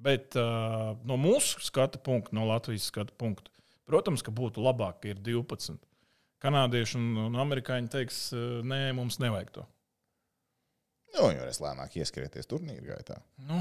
[0.00, 3.48] Bet uh, no mūsu skatu punkta, no Latvijas skatu punkta,
[3.88, 5.80] protams, ka būtu labāk, ka ir 12.
[6.40, 8.20] Kanādieši un, un amerikāņi teiks,
[8.64, 9.66] nē, mums nevajag to.
[11.16, 13.18] Nu, jo es lēnāk ieskrieties turnīra gaitā.
[13.48, 13.58] Nu,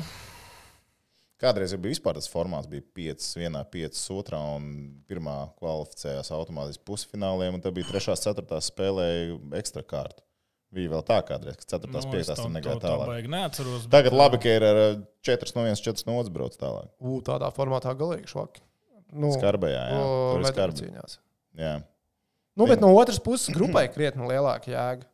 [1.39, 4.65] Kādreiz bija vispār tas formāts, bija 5, 1, 5, 2, un
[5.08, 10.25] pirmā kvalificējās automātiski pusfināliem, un tad bija 3, 4 spēlēja ekstra kārtu.
[10.75, 13.30] Bija vēl tā kādreiz, ka 4, nu, 5 es to, tur to, negāja tālāk.
[13.32, 13.88] neatceros.
[13.89, 14.82] Tagad bet, labi, ka ir ar
[15.25, 16.91] 4 no 1, 4 no 2 brauc tālāk.
[16.99, 18.62] U, tādā formātā galīgi švaki.
[19.15, 20.04] Nu, Skarbajā, jā.
[20.04, 21.15] Tur ir cīņās.
[21.58, 21.71] Jā.
[22.60, 25.08] Nu, bet no otras puses, grupai krietni lielāka jēga.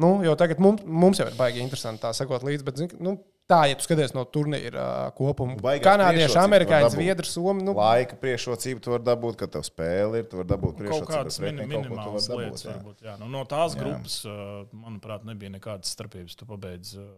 [0.00, 3.18] Nu, jo tagad mums, mums jau ir baigi interesanti tā sekot līdzi, bet nu,
[3.50, 7.64] tā, ja tu skaties no turnīra uh, kopuma, Baigā kanādieši, amerikāņi, zviedri, somi.
[7.66, 10.28] Nu, Laika priekšrocību tu vari dabūt, kad tev spēle ir.
[10.30, 12.74] Tu vari dabūt kādas bet min, pretinieki kaut ko tu minimālas lietas, dabūt, jā.
[12.76, 13.04] varbūt.
[13.08, 13.16] Jā.
[13.20, 13.82] Nu, no tās Jā.
[13.84, 16.38] grupas, uh, manuprāt, nebija nekādas starpības.
[16.40, 17.08] Tu pabeidz uh,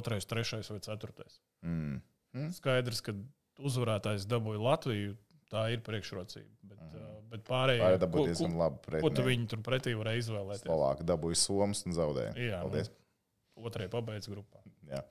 [0.00, 1.40] otrais, trešais vai ceturtais.
[1.66, 2.02] Mm.
[2.56, 3.16] Skaidrs, ka
[3.64, 5.16] uzvarētājs dabūja Latviju.
[5.46, 6.50] Tā ir priekšrocība.
[6.66, 8.80] Bet, uh, bet pārējie, Pārējie dabūja diezgan labi.
[8.82, 9.26] ko tu pretinieki.
[9.28, 10.64] viņi tur pretī varēja izvēlēties?
[10.66, 12.32] Slovāki dabūja Somas un zaudēja.
[12.34, 12.90] Jā, nu, Paldies.
[13.56, 14.58] Otrajā pabeigts grupā.
[14.90, 15.04] Jā.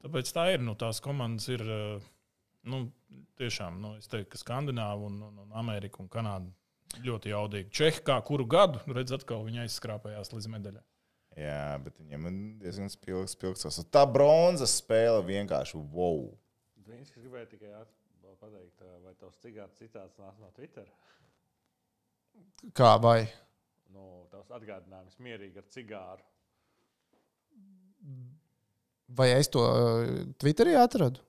[0.00, 0.64] Tāpēc tā ir.
[0.64, 2.08] Nu, tās komandas ir uh,
[2.70, 2.84] nu,
[3.40, 7.72] tiešām, nu, es teiktu, ka Skandināva un, un, un Amerika un Kanāda ļoti jaudīgi.
[7.74, 10.84] Čehi kā kuru gadu, redz, atkal viņi aizskrāpējās līdz medaļai.
[11.38, 13.36] Jā, bet viņam ir diezgan spilgts.
[13.36, 13.84] spilgts.
[13.94, 16.24] Tā bronzas spēle vienkārši wow.
[16.90, 17.84] Viņš gribēja tikai
[18.40, 20.88] pateikt, vai tavs cigārs citāts nāk no Twitter.
[22.74, 23.28] kā vai?
[23.94, 26.26] Nu, tavs atgādinājums mierīgi ar cigāru.
[29.16, 31.22] Vai es to uh, Twitterī atradu?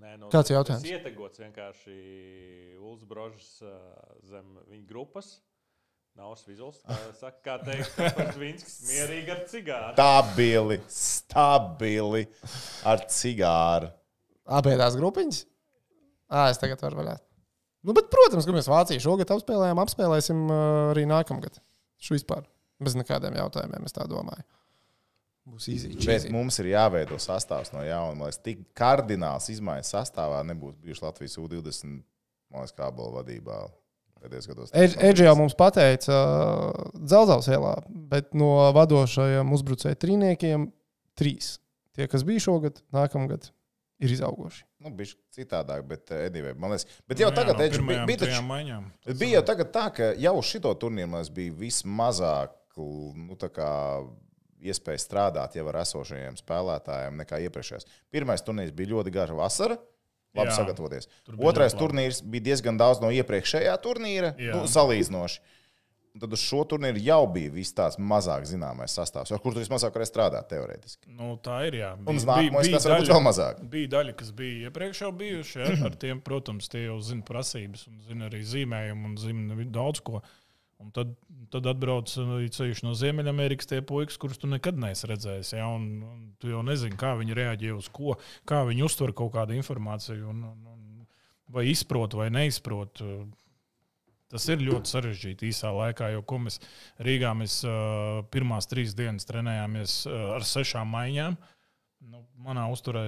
[0.00, 0.84] Nē, nu, Kāds tas- jautājums?
[0.84, 1.96] Tas ietegots vienkārši
[2.80, 3.74] Ulas Brožas ā,
[4.30, 5.34] zem viņa grupas.
[6.16, 6.78] Nav vizuāls.
[7.20, 9.92] Saka, kā teikt, tas Vinskis mierīgi ar cigāru.
[9.98, 12.22] Stabili, stabili
[12.88, 13.90] ar cigāru.
[14.46, 15.42] Apēdās grupiņas?
[16.32, 17.22] Ā, es tagad varu vaļāt.
[17.86, 20.60] Nu, bet, protams, ka mēs Vāciju šogad apspēlējām, apspēlēsim uh,
[20.94, 21.60] arī nākamgad.
[22.02, 22.48] Šo vispār.
[22.82, 24.42] Bez nekādiem jautājumiem, es tā domāju.
[25.46, 25.92] Būs īsi.
[26.02, 28.26] Bet mums ir jāveido sastāvs no jauna.
[28.26, 32.00] Liekas, tik kardināls izmaiņas sastāvā nebūs bijuši Latvijas U20
[32.52, 33.58] man liekas, kābola vadībā
[34.22, 34.72] pēdējos gados.
[34.74, 37.76] Edži jau mums pateica, uh, Zelzavas ielā,
[38.12, 40.70] bet no vadošajiem uzbrucēju trīniekiem
[41.18, 41.56] trīs.
[41.96, 43.50] Tie, kas bija šogad, nākamgad
[44.02, 44.64] ir izauguši.
[44.84, 47.86] Nu, bija citādāk, bet uh, Edijai, man liekas, bet jau Nu, tagad jā, no Edži
[47.86, 48.92] bija, bija, taču, maiņām.
[49.16, 53.70] Bija jau tagad tā, ka jau šito turnīru bija vismazāk nu, tā kā
[54.62, 57.88] iespēja strādāt jau ar esošajiem spēlētājiem nekā iepriekšējais.
[58.12, 59.78] Pirmais turnīrs bija ļoti garš vasara.
[60.36, 60.56] Labi Jā.
[60.58, 61.06] sagatavoties.
[61.30, 61.80] Bija Otrais labi.
[61.80, 64.52] turnīrs bija diezgan daudz no iepriekšējā turnīra, Jā.
[64.58, 65.40] nu, salīdzinoši.
[66.16, 69.60] Un tad uz šo turnīru jau bija viss tāds mazāk zināmais sastāvs, ar kuru tu
[69.60, 71.10] vismazāk varēji strādāt teorētiski.
[71.12, 71.76] Nu, tā ir.
[71.82, 71.90] Jā.
[72.00, 73.60] Un uz nākamo tas var būt vēl mazāk.
[73.74, 75.60] Bija daļa, kas bija iepriekš jau bijuši.
[75.60, 75.74] Ja?
[75.90, 80.22] Ar tiem, protams, tie jau zina prasības, un zina arī zīmējumu, un zina daudz ko.
[80.82, 81.14] Un tad,
[81.52, 85.54] tad atbrauc ceļš no Ziemeļamerikas tie puikas, kurus tu nekad neesi redzējis.
[85.56, 85.70] Ja?
[85.72, 89.56] Un, un tu jau nezini, kā viņi reaģē uz ko, kā viņi uztver kaut kādu
[89.56, 91.06] informāciju, un, un, un
[91.56, 93.00] vai izprot vai neizprot.
[94.26, 96.58] Tas ir ļoti sarežģīti īsā laikā, jo ko mēs
[97.06, 101.38] Rīgā mēs uh, pirmās trīs dienas trenējāmies uh, ar sešām maiņām.
[102.10, 103.06] Nu, manā uzturē,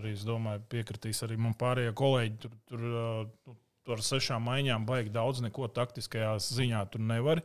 [0.00, 2.40] arī es domāju, piekritīs arī man pārējie kolēģi.
[2.42, 3.56] Tur, tur, uh,
[3.88, 7.40] tu, tur ar sešām maiņām baigi daudz neko taktiskajā ziņā tur nevar.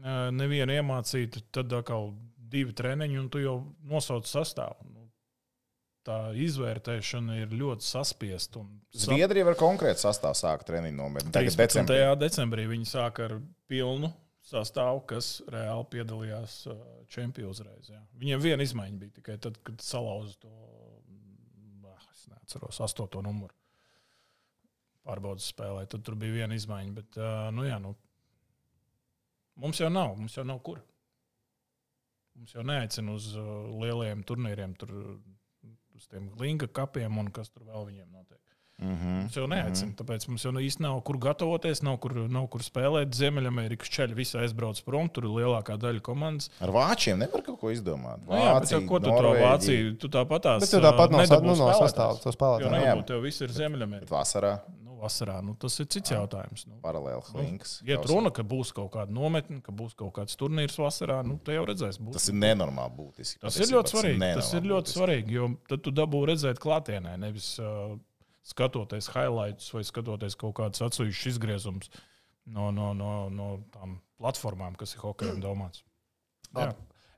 [0.00, 2.12] Uh, nevienu iemācīt, tad atkal
[2.50, 4.86] divi treniņi, un tu jau nosauc sastāvu.
[4.90, 5.06] Nu,
[6.06, 8.58] tā izvērtēšana ir ļoti saspiesta.
[8.58, 11.30] un sap- Zviedrija var konkrēti sastāvā sākt treniņu nometni.
[11.30, 11.86] Tagad 13.
[11.86, 12.18] decembrī.
[12.18, 16.66] decembrī viņi sāk ar pilnu sastāvu, kas reāli piedalījās
[17.08, 17.90] čempionā uzreiz.
[17.90, 18.00] Jā.
[18.18, 20.50] Viņiem viena izmaiņa bija tikai tad, kad salauza to,
[21.86, 23.59] ah, es neatceros, astoto numuru
[25.06, 25.86] pārbaudas spēlē.
[25.90, 27.20] Tad tur bija viena izmaiņa, bet
[27.56, 27.94] nu, jā, nu,
[29.60, 30.82] mums jau nav, mums jau nav kur.
[32.38, 33.32] Mums jau neaicina uz
[33.82, 34.94] lieliem turnīriem, tur
[35.96, 38.40] uz tiem linka kapiem un kas tur vēl viņiem notiek.
[38.80, 39.20] Mm -hmm.
[39.20, 39.96] Mums jau neaicina, mm -hmm.
[40.00, 43.12] tāpēc mums jau īsti nav kur gatavoties, nav kur, nav kur spēlēt.
[43.14, 46.50] Ziemeļamerikas ceļš visi aizbrauc prom, tur ir lielākā daļa komandas.
[46.60, 48.24] Ar vāčiem nevar kaut ko izdomāt.
[48.26, 49.96] Vācija, nu, jā, bet, ko tu to Vāciju?
[49.96, 50.60] Tu tāpat tās.
[50.60, 52.64] Bet tu tāpat no, nu, no spēlētājus.
[52.64, 54.10] Jo nebūtu, tev viss ir Ziemeļamerikā.
[54.10, 54.54] Vasarā.
[54.84, 56.66] Nu, vasarā, nu, tas ir cits jautājums.
[56.68, 57.78] Nu, Paralēli links.
[57.80, 61.38] Nu, ja runa, ka būs kaut kāda nometne, ka būs kaut kāds turnīrs vasarā, nu,
[61.44, 61.98] te jau redzēs.
[62.02, 62.18] Būs.
[62.18, 63.40] Tas ir nenormāli būtiski.
[63.42, 64.30] Tas ir ļoti svarīgi.
[64.40, 64.98] Tas ir ļoti būtiski.
[65.00, 67.96] svarīgi, jo tad tu dabū redzēt klātienē, nevis uh,
[68.46, 71.92] skatoties highlights vai skatoties kaut kādus atsevišķus izgriezumus
[72.50, 75.84] no, no, no, no tām platformām, kas ir hokejam domāts.
[76.56, 76.72] Jā.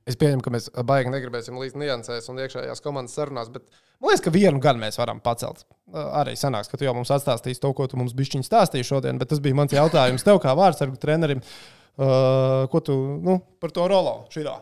[0.08, 3.68] Es pieņemu, ka mēs baigi negribēsim līdz niansēs un iekšējās komandas sarunās, bet
[4.02, 5.62] man liekas, ka vienu gan mēs varam pacelt.
[5.94, 9.30] Arī sanāks, ka tu jau mums atstāstīsi to, ko tu mums bišķiņi stāstīji šodien, bet
[9.30, 11.44] tas bija mans jautājums tev kā vārdsargu trenerim.
[11.92, 14.56] Uh, ko tu nu, par to rolo šitā?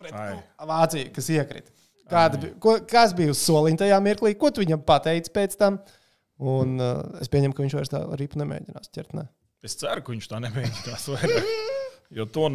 [0.00, 1.74] Pret nu, Vāciju, kas iekrita.
[2.12, 5.80] Kāda, bija, ko, kas bija uz soliņa tajā mirklī, ko tu viņam pateici pēc tam?
[6.42, 9.12] Un, uh, es pieņemu, ka viņš vairs tā arī nemēģinās ķert.
[9.18, 9.28] Ne?
[9.66, 11.52] Es ceru, ka viņš tā nemēģinās vairāk.
[12.12, 12.48] Jo, to,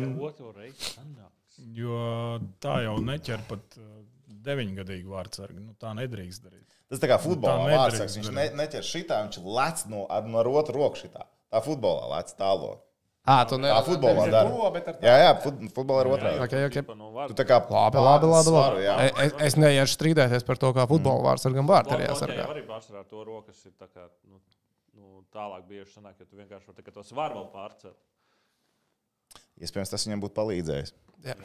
[1.77, 1.99] jo
[2.63, 3.85] tā jau neķer pat uh,
[4.47, 5.61] deviņgadīgu vārdsargu.
[5.61, 6.65] Nu, tā nedrīkst darīt.
[6.87, 8.17] Tas tā kā futbolā vārdsargs.
[8.19, 11.25] Viņš ne, neķer šitā, viņš lec no, no otru roku šitā.
[11.51, 12.77] Tā futbolā lec tālo.
[13.27, 14.83] À, tu ne, tā futbolā dara.
[15.03, 15.31] Jā, jā,
[15.75, 16.43] futbolā ir otrādi.
[16.45, 16.83] Okay, okay.
[17.27, 18.53] Tu tā kā labi, labi, labi.
[18.53, 18.85] labi.
[18.85, 22.37] Svaru, es, es neiešu strīdēties par to, kā futbola vārds ar gan vārtu arī jāsargā.
[22.39, 24.39] Jā, arī pārsvarā to rokas ir tā kā, nu,
[24.95, 27.99] nu, tālāk bieži sanāk, ja tu vienkārši vari to svaru vēl pārcelt.
[29.59, 30.95] Iespējams, tas viņam būtu palīdzējis.
[31.25, 31.35] Jā,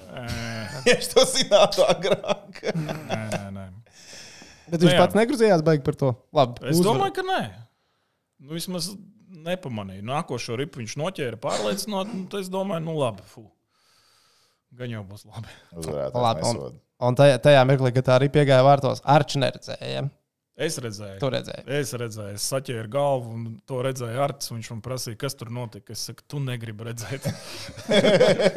[0.87, 2.61] viņš to zinātu agrāk.
[2.77, 3.65] nē, nē, nē.
[4.73, 6.13] Bet viņš nu, pats negruzījās baigi par to.
[6.37, 6.93] Labi, es uzvar.
[6.93, 7.41] domāju, ka nē.
[8.43, 8.93] Nu, vismaz
[9.43, 10.05] nepamanīju.
[10.07, 13.45] Nākošo ripu viņš noķēra pārliecinot, un es domāju, nu labi, fu.
[14.79, 15.53] Gan jau būs labi.
[16.17, 20.07] labi un, un tajā, tajā mirklī, kad tā arī piegāja vārtos, Arčs neredzēja.
[20.53, 21.63] Es redzēju, to redzēju.
[21.73, 24.51] Es redzēju, es saķēru galvu un to redzēju Arts.
[24.53, 25.95] Viņš man prasīja, kas tur notika.
[25.95, 27.25] Es saku, tu negribi redzēt.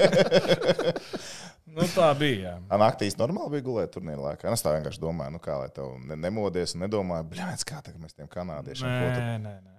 [1.78, 2.58] nu, tā bija.
[2.58, 2.82] Jā.
[2.82, 4.52] Naktīs normāli bija gulēt turnīrā laikā.
[4.52, 8.20] Es tā vienkārši domāju, nu, kā lai tev nemodies un nedomāju, bļāvis, kā tagad mēs
[8.20, 8.92] tiem kanādiešiem.
[8.92, 9.76] Nē, nē, nē.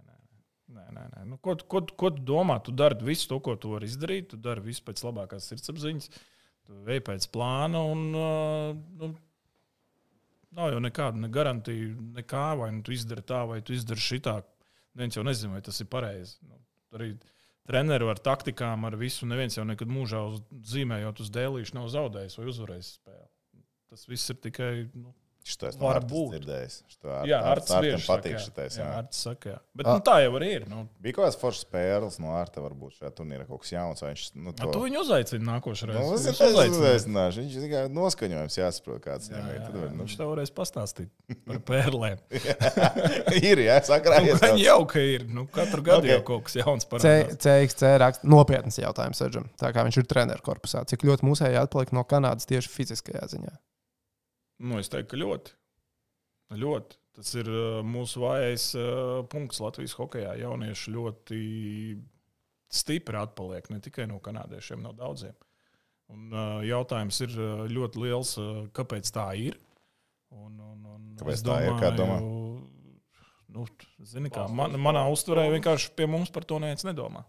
[0.76, 1.20] Nē, nē, nē.
[1.29, 2.57] Nu, ko, ko, ko tu domā?
[2.64, 4.33] Tu dari visu to, ko tu vari izdarīt.
[4.33, 6.11] Tu dari visu pēc labākās sirdsapziņas.
[6.66, 9.12] Tu ej pēc plāna un uh, nu,
[10.57, 12.47] nav jau nekāda ne garantija, nekā.
[12.61, 14.40] Vai nu, tu izdari tā, vai tu izdari šitā.
[14.97, 16.38] Neviens jau nezina, vai tas ir pareizi.
[16.49, 16.59] Nu,
[16.97, 17.12] arī
[17.69, 19.29] treneri ar taktikām, ar visu.
[19.29, 20.40] Neviens jau nekad mūžā uz,
[20.73, 23.31] zīmējot uz dēlīšu nav zaudējis vai uzvarējis spēli.
[23.92, 24.73] Tas viss ir tikai.
[24.95, 25.12] Nu,
[25.46, 26.76] Šito es varu būt dzirdējis.
[27.06, 28.78] Ar, jā, ar tam patīk šitais.
[28.80, 29.02] Jā, jā.
[29.14, 29.59] Saka, jā.
[29.78, 30.64] Bet nu, tā jau arī ir.
[30.66, 30.80] Nu.
[30.98, 34.02] Bija kaut kāds foršs spēles no Arta, varbūt šajā turnīrā kaut kas jauns.
[34.02, 34.66] Viņš, nu, to...
[34.66, 36.09] A, tu viņu uzaicini nākošais reizes.
[36.26, 37.44] Nu, es viņš uzaicināšu.
[37.44, 39.68] Viņš tikai noskaņojums jāsaprot, kāds jā, jā, jā.
[39.76, 40.00] Nu...
[40.00, 42.18] Viņš tev varēs pastāstīt par pērlēm.
[43.52, 44.42] ir, jā, sakrājies.
[44.42, 45.28] Nu, jau, ka ir.
[45.30, 46.16] Nu, katru gadu okay.
[46.16, 47.38] jau kaut kas jauns parādās.
[47.46, 49.46] CXC raksta nopietnas jautājums Edžam.
[49.62, 50.82] Tā kā viņš ir treneru korpusā.
[50.90, 53.54] Cik ļoti mūsēji atpaliek no Kanādas tieši fiziskajā ziņā?
[54.62, 55.57] Nu, es teiktu, ka ļoti.
[56.57, 57.01] Ļoti.
[57.16, 60.35] Tas ir uh, mūsu vājais uh, punkts Latvijas hokeja.
[60.40, 61.40] Jaunieši ļoti
[62.73, 65.37] stipri atpaliek ne tikai no kanādiešiem, no daudziem.
[66.12, 67.35] Un, uh, jautājums ir
[67.73, 68.37] ļoti liels,
[68.77, 69.59] kāpēc tā ir.
[70.37, 71.81] Un, un, un kāpēc tā domāju, ir?
[71.83, 72.19] Kā domā?
[73.57, 73.64] Nu,
[74.05, 77.25] zini, kā, man, manā uztverē vienkārši pie mums par to neviens nedomā.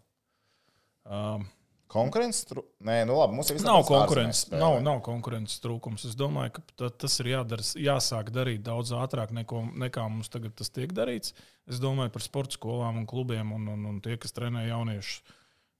[1.08, 1.46] Um,
[1.88, 2.73] Konkurences trūkums?
[2.84, 4.50] Nē, nu labi, mums ir nav konkurences.
[4.52, 6.04] Nav, nav konkurences trūkums.
[6.10, 10.71] Es domāju, ka tas ir jādara, jāsāk darīt daudz ātrāk, neko, nekā mums tagad tas
[10.76, 11.32] tiek darīts.
[11.67, 15.21] Es domāju par sporta skolām un klubiem un, un, un tie, kas trenē jauniešus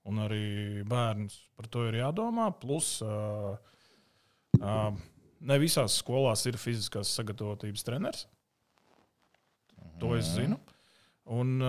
[0.08, 0.46] un arī
[0.88, 1.36] bērnus.
[1.60, 2.48] Par to ir jādomā.
[2.56, 3.52] Plus, uh,
[4.62, 4.90] uh,
[5.44, 8.24] ne visās skolās ir fiziskās sagatavotības treneris.
[10.00, 10.56] To es zinu.
[10.56, 10.77] Mm.
[11.28, 11.60] Un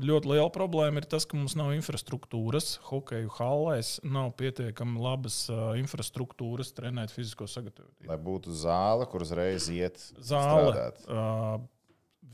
[0.00, 2.78] ļoti liela problēma ir tas, ka mums nav infrastruktūras.
[2.88, 5.42] Hokeju hallēs nav pietiekami labas
[5.76, 8.08] infrastruktūras trenēt fizisko sagatavotību.
[8.08, 11.66] Lai būtu zāle, kur uzreiz iet zāle, strādāt.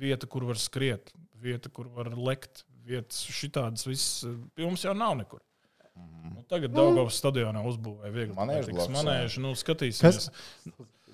[0.05, 1.11] vieta, kur var skriet,
[1.43, 4.23] vieta, kur var lekt, vietas šitādas visas.
[4.55, 5.43] Pie mums jau nav nekur.
[5.93, 6.35] Mm -hmm.
[6.37, 8.35] nu, tagad Daugavas stadionā uzbūvēja viegli.
[8.39, 10.31] Manēžu, manēžu nu, skatīsimies.
[10.31, 10.31] Kas?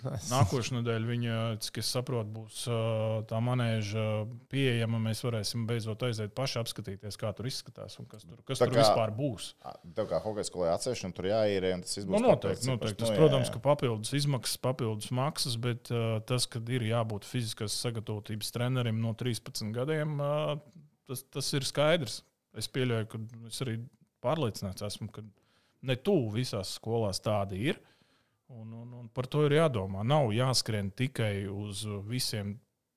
[0.04, 4.04] Nākošais nedēļa viņa, cik es saprotu, būs uh, tā manēža
[4.52, 5.00] pieejama.
[5.02, 8.76] Mēs varēsim beidzot aiziet paši apskatīties, kā tur izskatās un kas tur, kas Tā tur
[8.76, 9.48] kā- vispār būs.
[9.96, 13.00] Tev kā hokeja skolē atsevišķi, tur jāīrē, un tas Nu, izbūs noteikti, noteikti.
[13.02, 13.54] Tas, Nu, jā, protams, jā.
[13.56, 19.14] ka papildus izmaksas, papildus maksas, bet uh, tas, ka ir jābūt fiziskās sagatavotības trenerim no
[19.18, 20.56] 13 gadiem, uh,
[21.08, 22.22] tas, tas ir skaidrs.
[22.58, 23.18] Es pieļauju, ka
[23.50, 23.76] es arī
[24.24, 25.22] pārliecināts esmu, ka
[25.88, 27.78] ne tuvu visās skolās tādi ir.
[28.48, 30.00] Un, un, un par to ir jādomā.
[30.08, 32.54] Nav jāskrien tikai uz visiem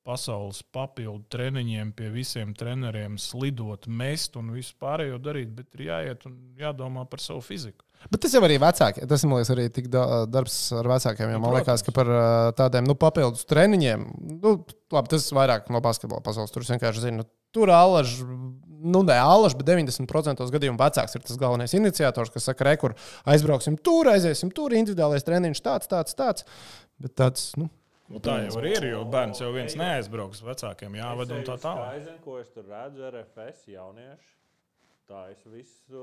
[0.07, 6.25] pasaules papildu treniņiem, pie visiem treneriem, slidot, mest un visu pārējo darīt, bet ir jāiet
[6.29, 7.85] un jādomā par savu fiziku.
[8.09, 9.03] Bet tas jau arī vecāki.
[9.05, 11.35] Tas man liekas, arī tik da- darbs ar vecākiem.
[11.35, 12.09] Nu, man liekas, ka par
[12.57, 14.07] tādiem nu, papildus treniņiem,
[14.41, 14.55] nu,
[14.95, 16.49] labi, tas ir vairāk no basketbola pasaules.
[16.55, 18.15] Tur vienkārši zinu, nu, tur alaž,
[18.81, 22.97] nu, ne alaž, bet 90% gadījumu vecāks ir tas galvenais iniciators, kas saka, re, kur
[23.29, 26.47] aizbrauksim tur, aiziesim tur, individuālais treniņš tāds, tāds, tāds.
[27.01, 27.69] Bet tāds, nu,
[28.11, 31.93] Nu, tā jau ir, jo bērns jau viens neaizbrauks, vecākiem jāved un tā tālāk.
[31.95, 34.40] Es zinu, ko es tur redzu, RFS jaunieši.
[35.11, 36.01] Tā es visu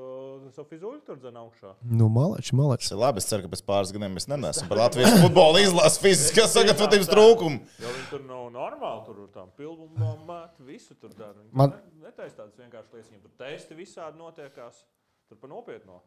[0.53, 1.71] savu fizuļu tur dzenu augšā.
[1.97, 2.91] nu malači, malači.
[2.93, 3.23] Labi.
[3.23, 7.63] Es ceru, ka pēc pāris gadiem mēs nenesam par Latvijas futbola izlases fiziskās sagatavotības trūkumu.
[7.81, 11.33] Jo viņi tur nav normāli, tur ir tām pilnām mēt, visu tur dara.
[11.41, 11.73] Viņi Man-
[12.05, 14.85] netaisa tādas vienkāršas lietas, viņiem tur testi visādi notiekās.
[15.31, 16.03] Tur pa nopietno.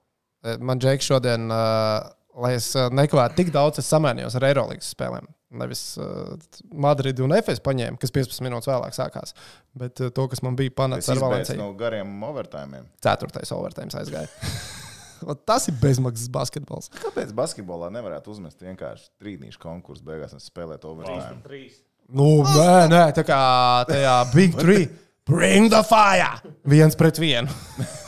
[0.59, 5.27] Man Džeks šodien, uh, lai es uh, nekavētu tik daudz, es samēnījos ar Eirolandes spēlēm.
[5.61, 6.37] Nevis uh,
[6.71, 9.33] Madridi un FS paņēmu, kas 15 minūtes vēlāk sākās.
[9.75, 12.85] Bet uh, to, kas man bija Tas panākts ar Valenciju, no gariem overtājumiem.
[13.03, 14.31] ceturtais overtime aizgāja.
[15.45, 16.87] Tas ir bezmaksas basketbols.
[16.97, 21.43] Kāpēc basketbolā nevarētu uzmest vienkārši trīnīšu konkursu beigās un spēlēt overtime?
[21.45, 21.75] Trīs.
[22.09, 23.37] Nu, nē, nē, tā kā
[23.91, 24.87] tajā Big Three.
[25.29, 26.41] Bring the fire!
[26.65, 27.47] Viens pret vienu.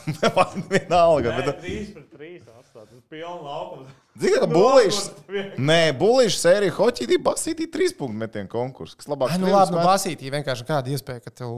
[0.74, 1.36] Vienalga.
[1.36, 2.90] Nē, Bet, trīs pret trīs atstāt.
[2.90, 3.94] Tas pilns laukums.
[4.14, 5.06] Zini, ka bulīšs.
[5.58, 8.98] Nē, bulīšs sērija hoķī basītī trīs punktu metienu konkursu.
[9.00, 11.50] Kas labāk Ai, nu labi, nu basītī vienkārši kāda iespēja, ka tev,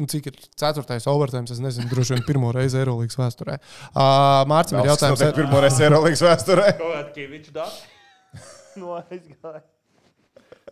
[0.00, 3.58] nu, cik ir ceturtais overtime, es nezinu, droši vien pirmo reizi Eirolandes vēsturē.
[3.92, 6.66] Uh, Mārcis ir jautājums, Jautājums pirmo reizi Eirolandes vēsturē.
[6.80, 7.94] Kaut kādā Kavičs dati.
[8.78, 9.60] No aizgāja.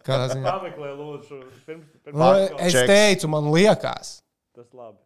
[0.06, 0.44] kādā ziņā.
[0.46, 2.60] Pameklē, lūdzu, pirms, pirms Nu, pārskaules.
[2.68, 2.90] es Čeks.
[2.92, 4.12] teicu, man liekas.
[4.56, 5.02] Tas labi.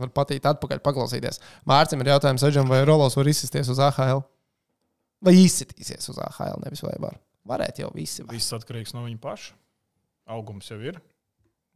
[0.00, 1.38] Var patīt atpakaļ paklausīties.
[1.68, 4.24] Mārcis ir jautājums, Eģam, vai Rolos var izsisties uz AHL?
[5.24, 7.16] Vai izsitīsies uz AHL, nevis vai var?
[7.46, 8.24] Varētu jau visi.
[8.26, 8.36] Vai?
[8.36, 9.54] Viss atkarīgs no viņa paša.
[10.34, 10.98] Augums jau ir.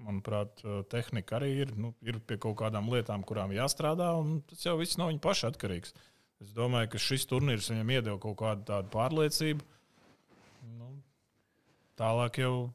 [0.00, 1.74] Manuprāt, eh, tehnika arī ir.
[1.76, 5.52] Nu, ir pie kaut kādām lietām, kurām jāstrādā, un tas jau viss no viņa paša
[5.52, 5.92] atkarīgs.
[6.40, 9.60] Es domāju, ka šis turnīrs viņam iedeva kaut kādu tādu pārliecību.
[10.78, 10.88] Nu,
[12.00, 12.72] tālāk jau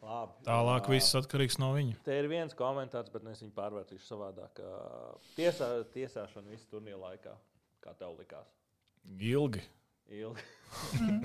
[0.00, 0.32] labi.
[0.48, 0.94] tālāk Jā.
[0.94, 1.98] viss atkarīgs no viņa.
[2.04, 4.62] Te ir viens komentārs, bet es viņu pārvērtīšu savādāk.
[5.36, 7.36] Tiesā, tiesāšana visu turnīru laikā.
[7.84, 8.48] Kā tev likās?
[9.20, 9.60] Ilgi.
[10.12, 10.42] Ilgi.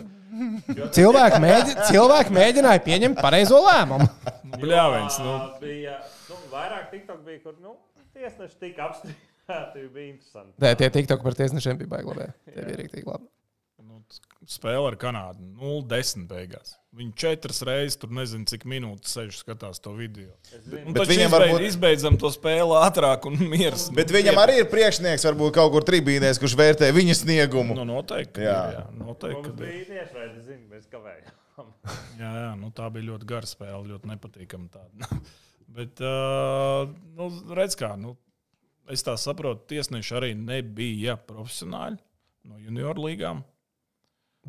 [0.95, 4.07] Cilvēki, mēģi, cilvēki mēģināja pieņemt pareizo lēmumu.
[4.61, 5.19] Bļāviens.
[5.25, 5.97] Nu, Bija
[6.29, 7.75] nu, vairāk TikTok, bija, kur nu,
[8.15, 9.85] tiesneši tika apstrīdēti.
[9.91, 10.55] Bija interesanti.
[10.63, 12.27] Nē, tie TikTok par tiesnešiem bija baigi labi.
[12.49, 13.29] Tie bija rīktīgi labi.
[14.49, 16.75] Spēle ar Kanādu 0-10 beigās.
[16.97, 20.33] Viņi četras reizes tur nezinu, cik minūtes sēž skatās to video.
[20.81, 23.89] Un viņiem izbeid, varbūt- izbeidzam to spēli ātrāk un miers.
[23.95, 27.77] Bet viņam arī ir priekšnieks, varbūt kaut kur tribīnēs, kurš vērtē viņa sniegumu.
[27.79, 28.43] Nu, noteikti.
[28.43, 28.57] Jā.
[28.75, 29.53] Jā, noteikti.
[29.53, 29.55] Ir.
[29.61, 31.37] bija tiešraidi, zinu, mēs kavējām.
[32.21, 34.67] Jā, jā nu, tā bija ļoti gara spēle, ļoti nepatīkama.
[34.73, 35.21] tāda.
[35.77, 38.15] Bet, uh, nu, redz, kā, nu,
[38.91, 41.99] es tā saprotu, tiesneši arī nebija profesionāļi
[42.49, 43.43] no junior līgām.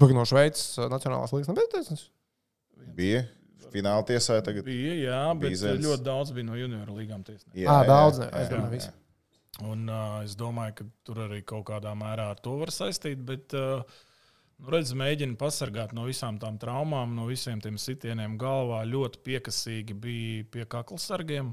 [0.01, 2.09] Pagaidām no Šveices uh, Nacionālās līnijas nebija tiesnesis.
[2.97, 3.23] Bija
[3.73, 4.67] fināla tiesā tagad.
[4.69, 5.85] Bija, jā, bet Bizens.
[5.85, 7.63] ļoti daudz bija no junior līgām tiesneši.
[7.63, 8.71] Jā, Ā, jā, daudz, jā, jā, jā.
[8.73, 8.93] visi.
[9.69, 13.21] Un, uh, es domāju, ka tur arī kaut kādā mērā ar to var saistīt.
[13.29, 13.85] Bet, uh,
[14.59, 18.83] nu, redz, mēģina pasargāt no visām tām traumām, no visiem tiem sitieniem galvā.
[18.89, 21.53] Ļoti piekasīgi bija pie kaklsargiem.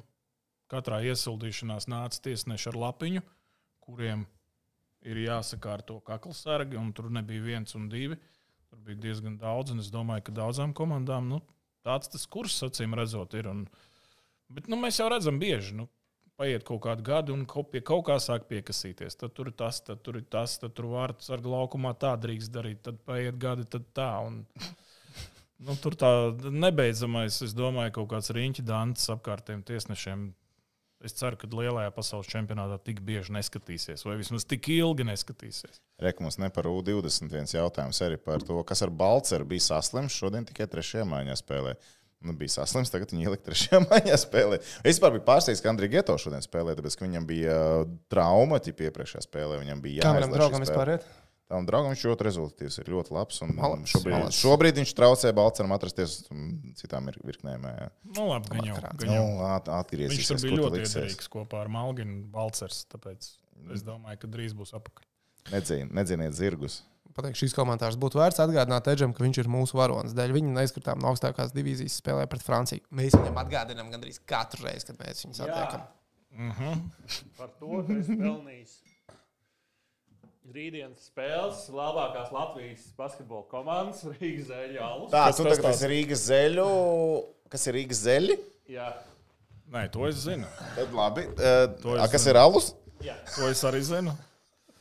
[0.70, 3.24] Katrā iesildīšanās nāca tiesneši ar lapiņu,
[3.84, 4.28] kuriem
[5.08, 8.18] ir jāsakārto kaklsargi, un tur nebija viens un divi.
[8.70, 11.39] Tur bija diezgan daudz, un es domāju, ka daudzām komandām nu,
[11.86, 13.50] tāds tas kurs, acīm redzot, ir.
[13.50, 13.64] Un,
[14.54, 15.74] bet nu, mēs jau redzam, bieži.
[15.80, 15.88] Nu,
[16.39, 19.18] paiet kaut kādi gadi, un pie kaut kā sāk piekasīties.
[19.20, 22.54] Tad tur ir tas, tad tur ir tas, tad tur vārds ar laukumā tā drīkst
[22.54, 22.84] darīt.
[22.86, 24.12] Tad paiet gadi, tad tā.
[24.28, 24.43] Un,
[25.66, 26.12] nu, tur tā
[26.54, 30.30] nebeidzamais, es domāju, kaut kāds riņķis dants apkārtējiem tiesnešiem.
[31.00, 35.80] Es ceru, ka lielajā pasaules čempionātā tik bieži neskatīsies, vai vismaz tik ilgi neskatīsies.
[36.04, 40.18] Reku mums ne par U20 viens jautājums arī par to, kas ar Balceru bija saslims.
[40.20, 41.78] Šodien tikai trešajā maiņā spēlē.
[42.20, 44.60] Nu, bija saslims, tagad viņi ielika trešajā maiņā spēlē.
[44.84, 48.60] Es vispār biju pārsteigts, ka Andrija Geto šodien spēlē, tāpēc ka viņam bija uh, trauma
[48.60, 49.62] ķip iepriekšējā spēlē.
[49.64, 51.00] Viņam bija Kā jāizlaiž šī draugam spēle.
[51.00, 51.29] vispār?
[51.50, 53.39] Tam draugam viņš ļoti rezultātīvs, ir ļoti labs.
[53.41, 54.39] Un Malacis, šobrīd, malacis.
[54.43, 57.64] šobrīd viņš traucē Balceram atrasties un citām ir- virknēm.
[57.66, 57.88] jā.
[58.16, 58.76] Nu, labi, gan jau.
[59.02, 59.24] Gan jau.
[59.34, 60.20] Nu, at- atgriezīsies.
[60.20, 62.86] Viņš tur bija ļoti iedarīgs kopā ar Malginu un Balcers.
[62.93, 63.32] Tāpēc
[63.74, 65.08] es domāju, ka drīz būs apakaļ.
[65.52, 66.84] Nedzin, nedziniet zirgus.
[67.18, 70.14] Pateikšu, šīs komentārs būtu vērts atgādināt Edžam, ka viņš ir mūsu varonis.
[70.14, 72.86] Dēļ viņa neizskatām no augstākās divīzijas spēlē pret Franciju.
[72.93, 75.89] Mēs viņam atgādinām gandrīz katru reizi, kad mēs viņu satiekam.
[77.38, 78.76] Par to tu esi pelnījis.
[80.50, 85.12] Rītdienas spēles labākās Latvijas basketbola komandas Rīgas zēļu alus.
[85.14, 86.66] Tā, tu tagad esi Rīgas zeļu.
[87.54, 88.39] Kas ir Rīgas zeļi?
[88.70, 88.89] Jā,
[89.70, 90.47] Nē, to es zinu.
[90.74, 91.28] Tad labi.
[91.38, 92.34] Uh, To es a, kas zinu.
[92.34, 92.72] ir alus?
[93.06, 93.14] jā.
[93.36, 94.16] To es arī zinu.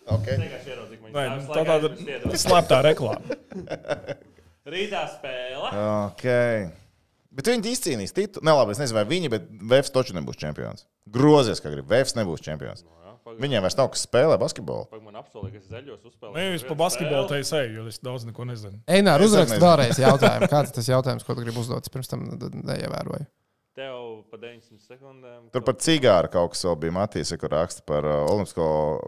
[0.09, 0.39] Okay.
[0.41, 0.77] Ka
[1.13, 3.37] Nē, tā tāda tāda slēptā reklāma.
[4.73, 5.69] Rītā spēle.
[6.09, 6.71] Okay.
[7.39, 8.47] Bet viņi izcīnīs titulu.
[8.49, 10.87] Nē, labi, es nezinu, vai viņi, bet Vēfs taču nebūs čempions.
[11.13, 11.85] Grozies, kā grib.
[11.93, 12.83] Vēfs nebūs čempions.
[13.43, 14.87] Viņiem vairs nav kas spēlē basketbolu.
[14.89, 16.37] Pagaid, man apsolīja, ka es zaļos uzspēlēju.
[16.39, 18.81] Nē, es pa basketbolu te eju, jo es daudz neko nezinu.
[18.89, 20.49] Einār, uzrakst vēlreiz jautājumu.
[20.55, 21.91] Kāds tas jautājums, ko tu gribi uzdot?
[21.93, 23.29] Pirms tam neievēroju.
[23.79, 25.43] Tev pa 90 sekundēm.
[25.55, 28.65] Tur par cigāru kaut kas vēl bija Matīs, kur raksta par uh, Olimpisko.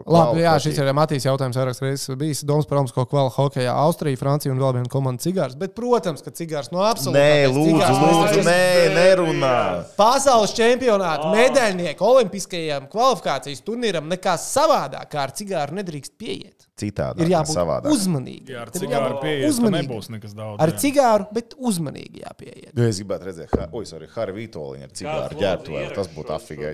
[0.07, 1.59] Labi, jā, šis ir Matīs jautājums.
[1.59, 5.57] Vairākas reizes bijis domas par Olimpisko kvalu hokeja, Austrija, Francija un vēl viena komanda cigārs.
[5.59, 7.19] Bet, protams, ka cigārs no absolūti.
[7.19, 8.63] Nē, lūdzu, lūdzu, nē,
[8.95, 9.53] nerunā.
[9.99, 16.70] Pasaules čempionāta medaļnieku Olimpiskajam kvalifikācijas turnīram nekā savādāk kā ar cigāru nedrīkst pieiet.
[16.81, 17.23] Citādi.
[17.25, 17.93] Ir jābūt savādāk.
[17.95, 18.51] uzmanīgiem.
[18.55, 19.17] Jā, ar cigāru.
[19.21, 19.87] Tur uzmanīgiem.
[19.87, 20.61] nebūs nekas daudz.
[20.65, 20.77] Ar jā.
[20.83, 22.71] cigāru, bet uzmanīgi jāpieiet.
[22.73, 25.91] Jo es gribētu redzēt, ha, oi, sorry, Harry Vitoļiņa ar cigāru ģērbtu vēl.
[25.99, 26.73] Tas būtu afigai.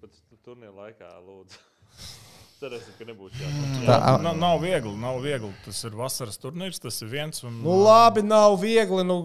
[0.00, 1.62] Pēc turnīra laikā, lūdzu.
[2.60, 3.34] Cerēsim, ka nebūs.
[3.36, 3.48] Tā,
[3.84, 5.50] Jā, nav, nav viegli, nav viegli.
[5.66, 7.42] Tas ir vasaras turnīrs, tas ir viens.
[7.44, 9.02] Un, Nu, labi, nav viegli.
[9.04, 9.18] Nu,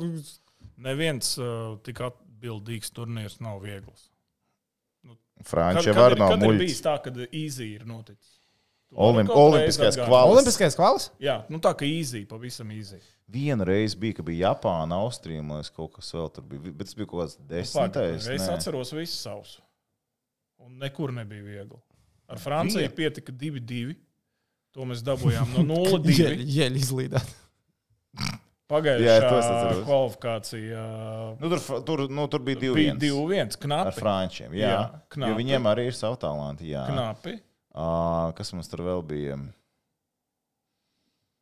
[0.82, 4.08] Neviens uh, tik atbildīgs turnīrs nav viegls.
[5.46, 6.60] Franči Kad, jau var nav muļķis.
[6.60, 8.41] bijis tā, ka īzī ir noticis?
[8.92, 10.32] Tu vari Olim, kaut reiz olimpiskais kvalis.
[10.36, 11.06] Olimpiskais kvalis?
[11.24, 12.98] Jā, nu tā kā īzī, pavisam īzī.
[13.32, 16.74] Viena reize bija, ka bija Japāna, Austrija, man liekas, kaut kas vēl tur bija.
[16.76, 18.28] Bet tas bija kaut kāds desmitais.
[18.28, 18.58] Es nē.
[18.58, 19.54] atceros visu savus.
[20.60, 21.80] Un nekur nebija viegli.
[22.28, 22.92] Ar Franciju Bija.
[23.00, 23.96] pietika 2-2.
[24.76, 26.44] To mēs dabūjām no 0-2.
[26.60, 27.32] Jeļ izlīdāt.
[28.20, 28.38] Es
[28.72, 30.84] Pagājušā kvalifikācija
[31.42, 32.74] Nu, tur, tur, nu, tur bija divi.
[32.76, 32.94] bija
[33.28, 33.58] viens 2-1.
[33.58, 33.96] Ar Knapi.
[34.00, 34.54] frančiem.
[34.56, 35.32] Jā, Jā, jā knapi.
[35.32, 36.70] jo viņiem arī ir savi talanti.
[36.72, 36.86] Jā.
[36.88, 37.34] Knapi.
[37.74, 39.38] À, kas mums tur vēl bija?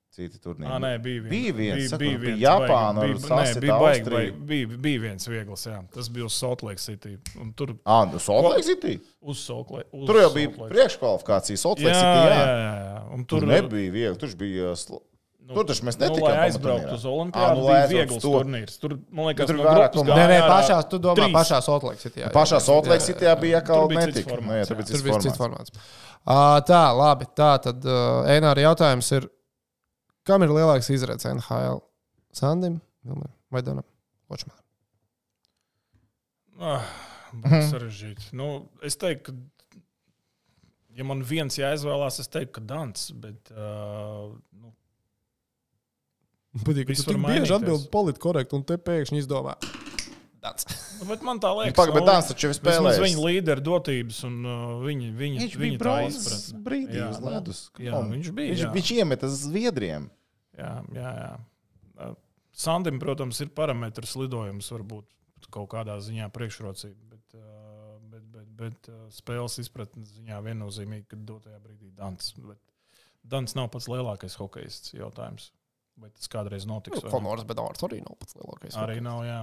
[0.10, 0.68] Citi turnīri.
[0.74, 1.30] À, nē, bija viens.
[1.32, 5.28] Bija viens, saku, bija, bija viens Japāna bija, nē, bija, baigi, baigi, bija, bija viens
[5.30, 5.66] viegls.
[5.70, 5.78] Jā.
[5.94, 7.14] Tas bija uz Salt Lake City.
[7.40, 8.96] Un tur Ah, nu, Salt Lake City.
[9.22, 9.88] uz Salt Lake.
[9.94, 11.62] Uz Tur jau bija priekškvalifikācija.
[11.62, 12.26] Salt Lake Jā, City.
[12.26, 12.98] jā, Jā, jā, jā.
[13.16, 14.18] Un Tur tur nebija viegli.
[14.26, 14.74] Tur bija.
[14.76, 14.98] Sl...
[15.50, 18.20] Nu, Tur taču mēs Nu, netikām lai aizbrauktu uz Ā, Olimpiādu, nu, nu, bija viegls
[18.22, 18.32] to.
[18.36, 18.76] turnīrs.
[18.78, 20.18] Tur, man liekas, tur no vairāk grupas komandu.
[20.20, 21.34] Nē, nē, ārā pašā, tu domā, trīs.
[21.40, 22.20] pašā Salt Lake City.
[22.22, 24.30] jā, Pašā jā, Salt Lake jā, City bija atkal Tur bija cits netika.
[24.36, 24.68] formāts, Nu, jā.
[24.70, 25.74] tur bija cits bija cits formāts.
[25.74, 25.90] formāts.
[26.30, 27.26] Uh, tā, labi.
[27.42, 29.26] Tā tad uh, Eināra jautājums ir,
[30.30, 31.82] kam ir lielāks izredzes NHL?
[32.32, 33.88] Sandim Vilmam vai Donam
[34.30, 34.62] Ločmanam?
[36.60, 36.84] Ah,
[37.34, 37.42] Mhm.
[37.46, 38.30] būs sarežģīti.
[38.34, 39.78] Nu, es teiktu, ka,
[40.98, 43.12] ja man viens jāizvēlās, es teiktu, ka Dants.
[43.14, 44.74] Bet, uh, nu,
[46.66, 49.58] Patīk, ka tu tik bieži atbild politkorekti un te pēkšņi izdomā.
[50.40, 53.00] Nu, bet man tā liekas, Pagaid, bet nu, Dans taču jau vismaz spēlēs.
[53.04, 56.62] Viņa līderu dotības un uh, viņa, viņa, Viņš viņa tā izpratne.
[56.66, 57.60] brīdī Jā, uz nu, ledus.
[57.76, 58.10] jā, Kom.
[58.16, 58.70] viņš bija, Viņš, jā.
[58.78, 60.08] viņš iemeta Zviedriem.
[60.58, 61.34] Jā, jā, jā.
[62.00, 62.16] Uh,
[62.56, 66.98] Sandim, protams, ir parametrs lidojums, varbūt kaut kādā ziņā priekšrocība.
[67.14, 72.32] Bet, uh, bet, bet, bet uh, spēles izpratnes ziņā viennozīmīgi, ka dotajā brīdī Dants.
[72.40, 72.64] Bet
[73.28, 75.52] Dants nav pats lielākais hokejists jautājums.
[76.00, 77.02] Vai tas kādreiz notiks?
[77.04, 77.10] ne?
[77.12, 78.76] Konors Bedors arī nav pats lielākais.
[78.80, 79.40] Arī nav, jā.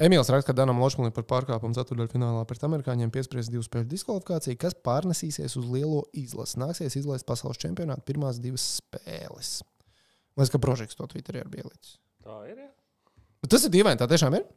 [0.00, 4.76] Emīls raksta, ka Danam Lošmanim par pārkāpumu ceturdaļfinālā pret amerikāņiem piespriezt divu spēļu diskvalifikāciju, kas
[4.86, 6.56] pārnesīsies uz lielo izlasi.
[6.62, 9.58] Nāksies izlaist pasaules čempionāta pirmās divas spēles.
[10.32, 11.98] Man liekas, ka Brožīks to Twitterī ir bielicis.
[12.24, 12.64] Tā ir.
[12.64, 12.70] Jā.
[13.44, 14.48] Bet Tas ir dīvaini, tā tiešām ir.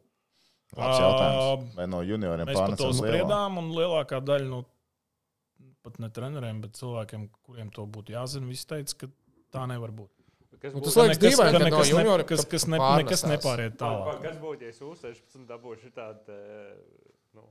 [0.74, 1.74] Labs jautājums.
[1.76, 3.12] Vai no junioriem Mēs par to pārnesās lielā?
[3.20, 4.64] spriedām, un lielākā daļa no
[5.84, 9.08] pat ne treneriem, bet cilvēkiem, kuriem to būtu jāzina, visi teica, ka
[9.52, 10.23] tā nevar būt.
[10.64, 14.22] Kas Nu, tas liekas dīvaini, ka no junioriem kas- ka kas ne- nekas nepāriet tālāk.
[14.24, 16.38] Kas būtu, ja es U16 dabūšu tādu
[17.36, 17.42] nu,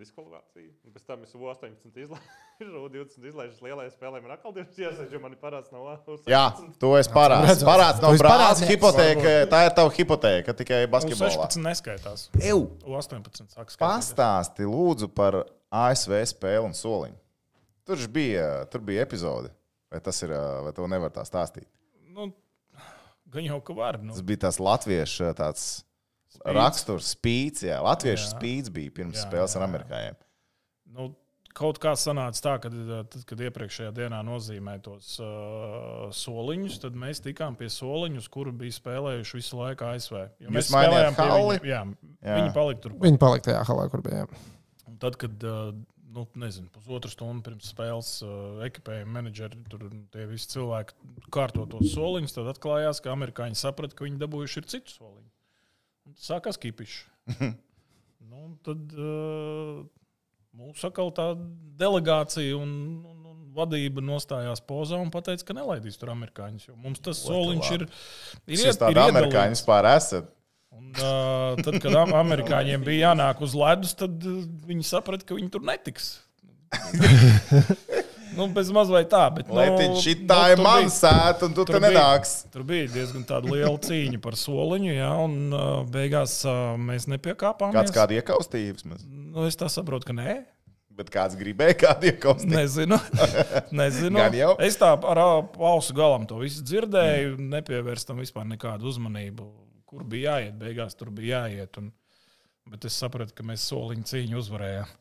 [0.00, 0.70] diskvalifikāciju?
[0.86, 5.20] Un pēc tam es U18 izlaižu, U20 izlaižu lielajā spēlē, man atkal divas iesaistīju, jo
[5.20, 6.30] man ir parāds no U16.
[6.32, 6.44] Jā,
[6.80, 7.10] to es.
[7.12, 8.22] Parāds esi brālis.
[8.24, 8.70] parādnieks.
[8.72, 11.50] Hipoteka, tā ir tava hipoteka tikai basketbolā.
[11.50, 12.24] 16 neskaitās.
[12.40, 13.76] Ew, U18 sākas.
[13.76, 17.18] pastāsti lūdzu par ASV spēli un soliņu.
[17.84, 19.50] Tur bija, tur bija epizode.
[19.92, 21.66] Vai tas ir, vai to nevar tā stāstīt?
[22.12, 22.28] Nu,
[23.32, 23.98] gan jau ka var.
[24.02, 24.12] Nu.
[24.12, 25.64] Tas bija tas latviešu tāds
[26.44, 27.64] raksturs, spīts.
[27.66, 28.36] Jā, latviešu Jā.
[28.36, 29.68] spīts bija pirms Jā, spēles ar jā, jā.
[29.70, 30.16] amerikāņiem.
[30.92, 31.06] Nu,
[31.56, 37.20] kaut kā sanāca tā, ka tad, kad iepriekšējā dienā nozīmēja tos uh, soliņus, tad mēs
[37.24, 40.18] tikām pie soliņus, kuru bija spēlējuši visu laiku ASV.
[40.44, 41.58] Jo mēs spēlējām pie halli?
[41.64, 41.72] viņa.
[41.72, 41.82] Jā,
[42.28, 42.36] Jā.
[42.40, 42.96] viņi palika tur.
[43.04, 44.24] Viņi palika tajā halā, kur bija.
[44.24, 44.42] jā.
[44.92, 45.72] Un tad, kad uh,
[46.12, 51.94] nu, nezinu, pusotru stundu pirms spēles uh, ekipējuma menedžeri, tur tie visi cilvēki kārto tos
[51.94, 55.30] soliņus, tad atklājās, ka amerikāņi saprata, ka viņi dabūjuši ir citu soliņu.
[56.08, 57.02] Un Sākās kipišs.
[58.28, 59.82] nu, un tad uh,
[60.58, 61.30] mūsu atkal tā
[61.80, 62.74] delegācija un,
[63.08, 66.70] un, un vadība nostājās pozā un teica, ka nelaidīs tur amerikāņus.
[66.76, 67.88] Mums tas soliņš ir.
[68.46, 69.60] ir Jūs tādi ir amerikāņi iedalīts.
[69.60, 70.32] vispār esat.
[70.72, 74.24] Un, uh, tad, kad am- amerikāņiem bija jānāk uz ledus, tad
[74.68, 76.14] viņi saprata, ka viņi tur netiks.
[78.38, 79.50] nu, bez mazliet tā, bet.
[79.52, 81.90] Lai nu, viņš šī nu, tā ir tur mana sēta, un tu tur te bija-
[81.90, 82.32] nenāks.
[82.54, 87.76] Tur bija diezgan liela cīņa par soliņu, jā, un uh, beigās uh, mēs nepiekāpāmies.
[87.76, 89.04] Kāds kādu iekaustīja vismaz.
[89.06, 90.42] Nu, es tā saprotu, ka nē.
[90.92, 92.52] Bet kāds gribēja kādu iekaustīt?
[92.52, 92.98] Nezinu.
[93.80, 94.18] Nezinu.
[94.20, 94.52] Gan jau.
[94.60, 97.52] Es tā ar ausu galam to visu dzirdēju, mm.
[97.56, 99.46] nepievērs tam vispār nekādu uzmanību.
[99.92, 101.76] Kur bija jāiet, beigās tur bija jāiet.
[101.82, 101.90] Un,
[102.72, 104.98] bet es sapratu, ka mēs soliņu cīņu uzvarējām.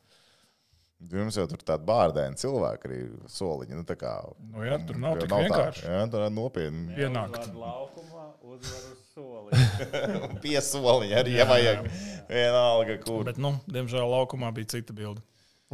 [1.12, 2.98] Jums jau tur tāda bārdēna cilvēka arī
[3.34, 3.74] soliņa.
[3.80, 4.12] Nu, tā kā,
[4.52, 5.39] Nu, jā, tur nav tik tā.
[5.48, 5.86] vienkārši.
[5.88, 6.94] Jā, tā ir nopietni.
[6.94, 7.39] Pienākt.
[7.39, 9.64] Uzvar laukumā, uzvar uz soli.
[10.44, 11.88] Piesoliņa arī, ja vajag.
[12.30, 13.26] Vienalga, kur.
[13.32, 15.24] Bet, nu, diemžēl, laukumā bija cita bilde.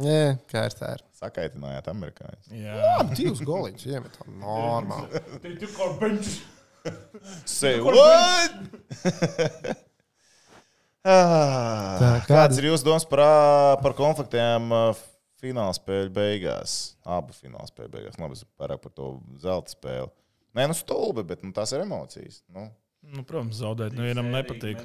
[0.00, 0.94] Jā, kā ir tā?
[0.96, 1.04] Ir.
[1.18, 2.48] Sakaitinājāt amerikāņus.
[2.54, 2.88] Jā,
[3.18, 4.36] Divus goliņus iemetam.
[4.40, 5.20] Normāli.
[7.48, 8.56] Say what?
[11.08, 13.22] Ah, Kāds ir jūsu domas par,
[13.80, 14.66] par konfliktiem
[15.40, 16.74] fināla spēļu beigās?
[17.06, 18.18] Abu fināla spēļu beigās.
[18.20, 20.10] Labi, es vairāk par to zelta spēli.
[20.58, 22.42] Nē, nu stulbi, bet nu, tās ir emocijas.
[22.52, 22.66] Nu,
[23.14, 24.82] nu, protams, zaudēt nepatīk.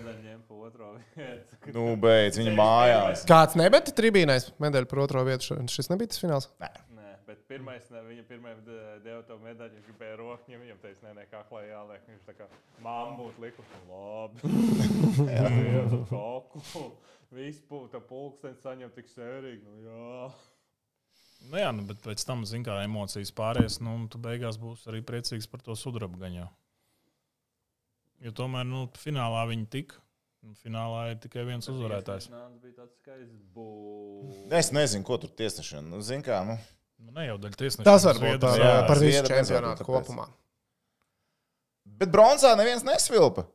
[0.47, 1.57] Pa otro vietu.
[1.75, 3.25] nu beidz, viņa mājās.
[3.33, 5.57] Kāds nebija tribīnais medaļu par otro vietu?
[5.71, 6.47] Šis nebija tas fināls.
[6.61, 6.69] Nē,
[7.53, 11.43] pirmais, ne, viņa pirmā deva to medaļu, viņš gribēja rokas, viņam teica, nē, nē, kā
[11.49, 12.07] klājā jāliek.
[12.09, 12.47] Viņš tā kā
[12.83, 14.53] māma būtu likusi, labi.
[15.35, 16.87] Jā, jā, koku.
[17.33, 19.63] Viss būtu pulkstenis saņem tik sērīgi.
[19.65, 20.27] Nu, jā.
[21.49, 24.87] Nu, jā, nu, bet pēc tam, zin, kā emocijas pāries, nu, un tu beigās būsi
[24.91, 26.45] arī priecīgs par to sudraba gaņu.
[28.23, 29.99] Jo tomēr, nu, finālā viņi tika.
[30.43, 32.25] Un Finālā ir tikai viens uzvarētājs.
[34.59, 35.87] Es nezinu, ko tur tiesnešana.
[35.93, 36.57] Nu, zin kā, nu.
[37.03, 37.85] Nu, ne jau daļa tiesneša.
[37.87, 40.27] Tas var būt par, jā, par visu čempionātu kopumā.
[41.99, 43.45] Bet bronzā neviens nesvilpa.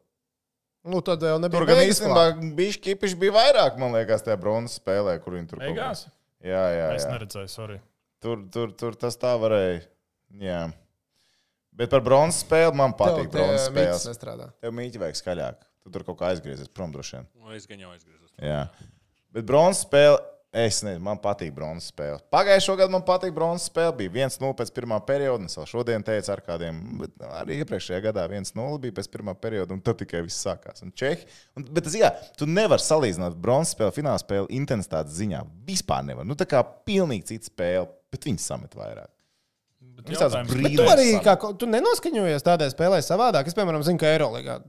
[0.88, 2.24] Nu, tad jau nebija Tur gan īstenībā
[2.56, 6.04] bija kipiši bija vairāk, man liekas, tajā bronzas spēlē, kur viņi tur Beigās?
[6.44, 7.10] Jā, jā, Es jā.
[7.16, 7.80] neredzēju, sorry.
[8.22, 9.82] Tur, tur, tur tas tā varēja.
[10.44, 10.60] Jā.
[11.78, 13.26] Bet par bronzas spēli man patīk.
[13.30, 14.06] Tev Bronzas spēles.
[14.10, 14.48] nestrādā.
[14.62, 15.60] Tev mīķi vajag skaļāk.
[15.84, 17.28] Tu tur kaut kā aizgriezies prom droši vien.
[17.38, 18.30] Nu, es gan jau aizgriezos.
[18.42, 18.62] Jā.
[19.34, 20.18] Bet bronzas spēle,
[20.52, 22.20] es nezinu, man patīk bronzas spēle.
[22.32, 23.94] Pagājušā gada man patīk bronzas spēle.
[23.98, 25.48] Bija 1-0 pēc pirmā perioda.
[25.48, 26.80] Es vēl šodien teicu ar kādiem,
[27.28, 30.84] arī iepriekšējā gadā 1-0 bija pēc pirmā perioda, un tad tikai viss sākās.
[30.86, 31.28] Un Čehi,
[31.58, 35.44] un, bet jā, tu nevari salīdzināt bronzas spēli, fināla spēli intensitātes ziņā.
[35.68, 36.28] Vispār nevar.
[36.28, 39.12] Nu, tā kā pilnīgi cita spēle, bet viņi samet vairāk.
[40.16, 40.76] Jautājums- brīnums.
[40.76, 43.46] Tu arī kā, tu nenoskaņojies tādai spēlē savādāk.
[43.46, 44.60] Es, piemēram, zinu, ka Eirolandā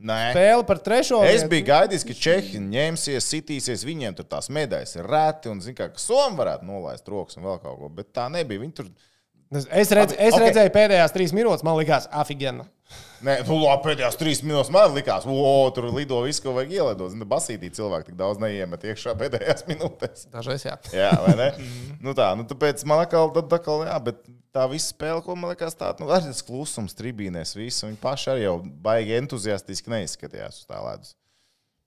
[0.00, 0.32] Nē.
[0.34, 1.22] spēle par trešo.
[1.24, 5.74] Es biju gaidījis, ka Čehi ņemsies, sitīsies, viņiem tur tās medaļas ir reti, un zina,
[5.74, 8.60] ka Somija varētu nolaist rokas un vēl kaut ko, bet tā nebija.
[8.60, 9.13] Viņi tur Es,
[9.62, 10.42] es, redz, Labi, es ok.
[10.42, 12.66] redzēju pēdējās trīs minūtes, man likās, afigēna.
[13.24, 15.44] Nē, nu, labi, pēdējās trīs minūtes man likās, o,
[15.74, 17.12] tur lido viss, ko vajag ielidot.
[17.14, 20.28] Zinu, basītī cilvēki tik daudz neiemet iekšā pēdējās minūtēs.
[20.34, 20.76] Dažreiz jā.
[20.92, 21.50] Jā, vai ne?
[22.04, 24.22] nu tā, nu tāpēc man atkal, tad atkal, jā, bet
[24.54, 28.32] tā visa spēle, ko man liekas, tāda, nu, arī tas klusums tribīnēs, visu, viņi paši
[28.34, 31.14] arī jau baigi entuziastiski neizskatījās uz tā ledus.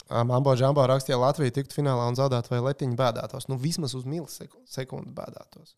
[0.08, 3.50] Mambo Džambo rakstīja, Latvija tiktu finālā un zaudētu vai letiņu bēdātos.
[3.52, 5.76] Nu, vismaz uz milisekundi bēdātos.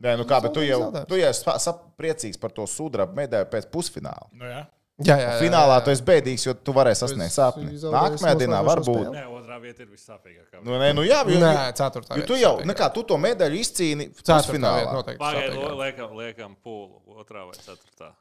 [0.00, 3.68] Nē, nu kā, bet tu jau, tu jau esi priecīgs par to sudraba medaļu pēc
[3.72, 4.30] pusfināla.
[4.32, 4.62] Nu, jā.
[5.02, 5.84] Jā, jā, jā, Finālā jā.
[5.86, 7.72] tu esi bēdīgs, jo tu varēsi sasniegt sapni.
[7.80, 9.06] Nākamajā dienā varbūt.
[9.14, 10.60] Nē, otrā vieta ir vissāpīgākā.
[10.62, 12.18] Nu, nē, nu jā, jo, Nē, ceturtā.
[12.20, 12.68] jo tu jau, sapīga.
[12.70, 14.92] nekā, tu to medaļu izcīni pusfinālā.
[15.18, 17.00] Pagaidiet, liekam, liekam pūlu.
[17.18, 18.12] Otrā vai ceturtā.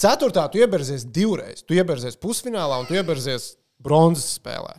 [0.00, 1.62] Ceturtā tu ieberzies divreiz.
[1.66, 3.52] Tu ieberzies pusfinālā un tu ieberzies
[3.82, 4.78] bronzas spēlē.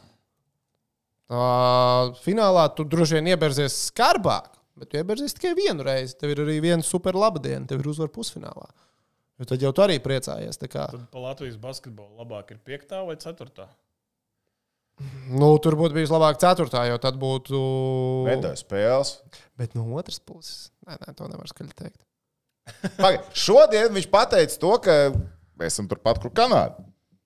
[1.25, 6.17] Uh, finālā tu droši vien ieberzies skarbāk, bet tu ieberzies tikai vienu reizi.
[6.19, 8.67] Tev ir arī viena super laba diena, tev ir uzvara pusfinālā.
[9.39, 10.59] Jo tad jau tu arī priecājies.
[10.61, 13.67] Tad pa Latvijas basketbolu labāk ir piektā vai ceturtā?
[15.28, 17.59] Nu, tur būtu bijis labāk ceturtā, jo tad būtu.
[18.30, 19.17] Medaļu spēles.
[19.59, 21.99] Bet no otras puses, nē, nē to nevar skaļi teikt.
[22.95, 24.95] Pagai, šodien viņš pateica to, ka
[25.59, 26.86] mēs esam turpat, kur Kanāda.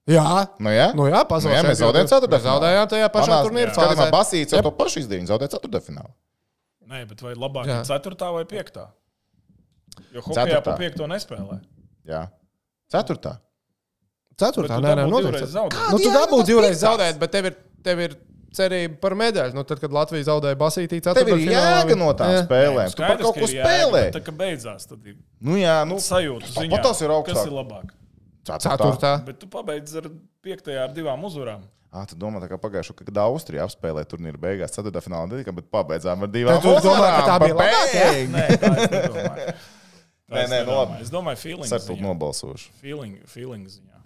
[0.10, 0.26] Jā,
[0.58, 0.88] Nu, jā?
[0.98, 4.08] nu jā Nu jā, mēs zaudējām ceturtā Mēs Zaudējām tajā pašā turnīra Skatījumā.
[4.16, 4.66] Basīts jau Jep.
[4.66, 5.04] to pašu.
[5.06, 6.10] Viņš zaudēja ceturtajā finālā.
[6.90, 8.32] Nē, bet vai labāk ir 4.
[8.34, 8.80] vai 5.
[10.16, 10.62] Jo Ceturtā.
[10.66, 11.06] pa 5.
[11.12, 11.60] nespēlē.
[12.10, 12.24] Jā.
[12.90, 13.36] Ceturtā.
[14.40, 15.52] Ceturtā, Bet tu nē, nē, noteikti.
[15.54, 18.16] Nu, tu Kādi dabūji divreiz zaudēt, bet tev ir, tev ir
[18.56, 19.54] cerība par medaļu.
[19.58, 22.46] Nu, tad, kad Latvija zaudēja Basītī, Tev ir jēga no tām Jā.
[22.48, 22.94] spēlēm.
[22.94, 24.04] Tu par Skaidrs, kaut ka ko spēlē.
[24.16, 26.00] Tā kā beidzās, tad ir Nu jā, nu.
[26.02, 26.54] sajūta.
[26.56, 27.36] Ziņā, tas ir augstāk.
[27.36, 27.92] Kas ir labāk?
[28.50, 29.12] Ceturtā.
[29.28, 30.08] Bet tu pabeidz ar
[30.42, 30.72] 5.
[30.86, 31.68] ar divām uzvarām.
[31.90, 34.92] Ah, tu domā, tā kā pagājušajā gadā, kad Austrija apspēlēja turnīru beigās, 4.
[35.02, 36.60] finālā netika, bet pabeidzām ar divām.
[36.62, 38.10] Tad tu domā, ka tā uzvarām bija pa labāk, jā?
[38.14, 38.32] beigu.
[38.36, 38.44] Nē,
[40.30, 40.76] Nē, nedomāju.
[40.78, 41.00] labi.
[41.02, 41.66] Es domāju, feeling.
[41.72, 42.04] Sartu ziņā.
[42.06, 42.70] nobalsošu.
[42.84, 44.04] Feeling, feeling ziņā.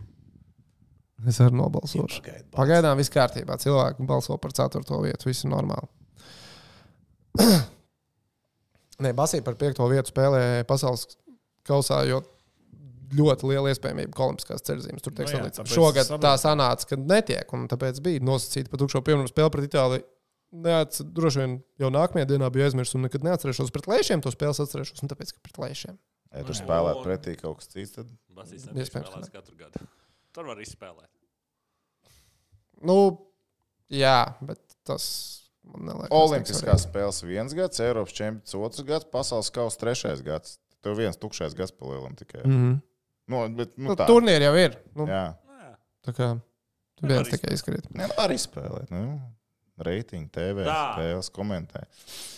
[1.28, 2.24] Es arī nobalsošu.
[2.56, 3.58] Pagaidām viss kārtībā.
[3.60, 5.28] Cilvēki balso par ceturto vietu.
[5.28, 5.88] Viss ir normāli.
[9.04, 11.04] Nē, Basīja par piekto vietu spēlē pasaules
[11.68, 12.22] kausā, jo
[13.18, 15.60] ļoti liela iespējamība ka olimpiskās ceļzīmes tur tiek Nu jā, sadalīts.
[15.62, 16.24] tāpēc Šogad saprotu.
[16.26, 20.04] tā sanāca, ka netiek, un tāpēc bija nosacīta pat tukšo piemēram spēle pret Itāliju.
[20.54, 24.22] Neats, droši vien jau nākamajā dienā bija aizmirsts, un nekad neatcerēšos pret lēšiem.
[24.22, 25.98] To spēles atcerēšos, un tāpēc, ka pret lēšiem.
[26.34, 26.60] Ja tur Jā.
[26.62, 29.82] spēlēt pretī kaut kas cits, tad Basīs Iespējams, spēlēs katru gadu.
[30.34, 31.10] Tur var izspēlēt.
[32.84, 32.98] Nu,
[33.94, 35.06] jā, bet tas
[35.64, 36.10] man neliekas.
[36.10, 40.58] tik Olimpiskās spēles viens gads, Eiropas čempions otrs gads, pasaules kausa trešais gads.
[40.84, 42.44] Tev viens tukšais gads palielam tikai.
[42.44, 42.52] Mm.
[42.58, 42.74] Mhm.
[43.32, 44.08] Nu, bet, nu, Nu, tā.
[44.10, 44.76] Turnīri jau ir.
[44.98, 45.70] Nu, Jā, Nu,
[46.04, 46.28] tā kā
[47.04, 47.88] Nevar viens tikai izkrīt.
[47.96, 48.92] Nē, nu, arī spēlēt.
[48.92, 49.20] Nu.
[49.84, 50.94] Reitingi, TV, Tā.
[50.94, 51.82] spēles, komentē.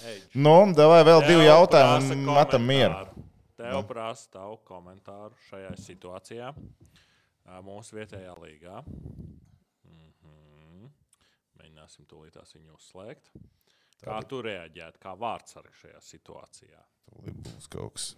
[0.07, 3.25] Ej, Nu, vai vēl Tev divi jautājumi, metam mieru.
[3.59, 6.53] Tev prasa tavu komentāru šajā situācijā,
[7.65, 8.81] mūsu vietējā līgā.
[9.89, 10.87] Mhm.
[11.59, 13.31] Mēģināsim tūlītās viņu uzslēgt.
[14.05, 16.81] Kā tu reaģētu, kā vārds arī šajā situācijā?
[17.09, 18.15] Tūlīt Būs kaut kas.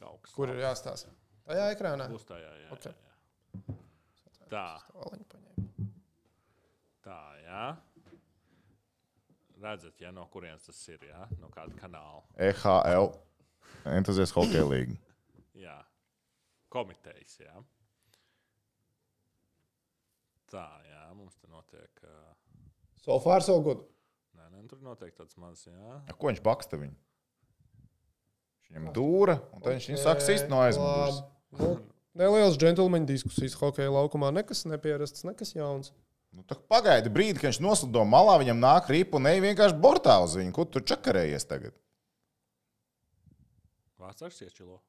[0.00, 1.10] Kaut kas Kur ir jāstāsta?
[1.46, 2.08] Tajā ekrānā.
[2.10, 2.68] Būs tajā, jā.
[2.74, 2.86] Ok.
[2.90, 3.76] jā, jā.
[4.50, 4.64] Tā,
[7.06, 7.66] tā, jā.
[9.62, 11.22] Redzat, ja no kurienes tas ir, jā?
[11.40, 12.24] No kāda kanāla.
[12.36, 13.12] EHL.
[13.94, 14.98] Entuziast hokeja līga.
[15.56, 15.76] Jā,
[16.74, 17.38] komitejas.
[17.40, 17.54] Jā.
[20.50, 22.02] Tā, jā, mums te notiek.
[22.04, 22.34] ā,
[23.06, 23.84] So far, so good.
[24.34, 25.68] Nē, nē, tur notiek tāds mazs,
[26.18, 26.94] Ko viņš baksta viņu?
[28.66, 31.22] Viņam dūra, un tad viņš viņu sāk sist no aizmugures.
[31.54, 31.76] Nu,
[32.16, 34.30] Nelielas džentlmeņa diskusijas hokeja laukumā.
[34.32, 35.92] Nekas nepierasts, nekas jauns.
[36.32, 40.36] Nu, pagaidi brīdi, kad viņš noslido malā, viņam nāk rīpa un ej vienkārši bortā uz
[40.38, 40.52] viņu.
[40.56, 41.76] Kur tu čakarējies tagad?
[44.00, 44.80] Vārds ar iečilo.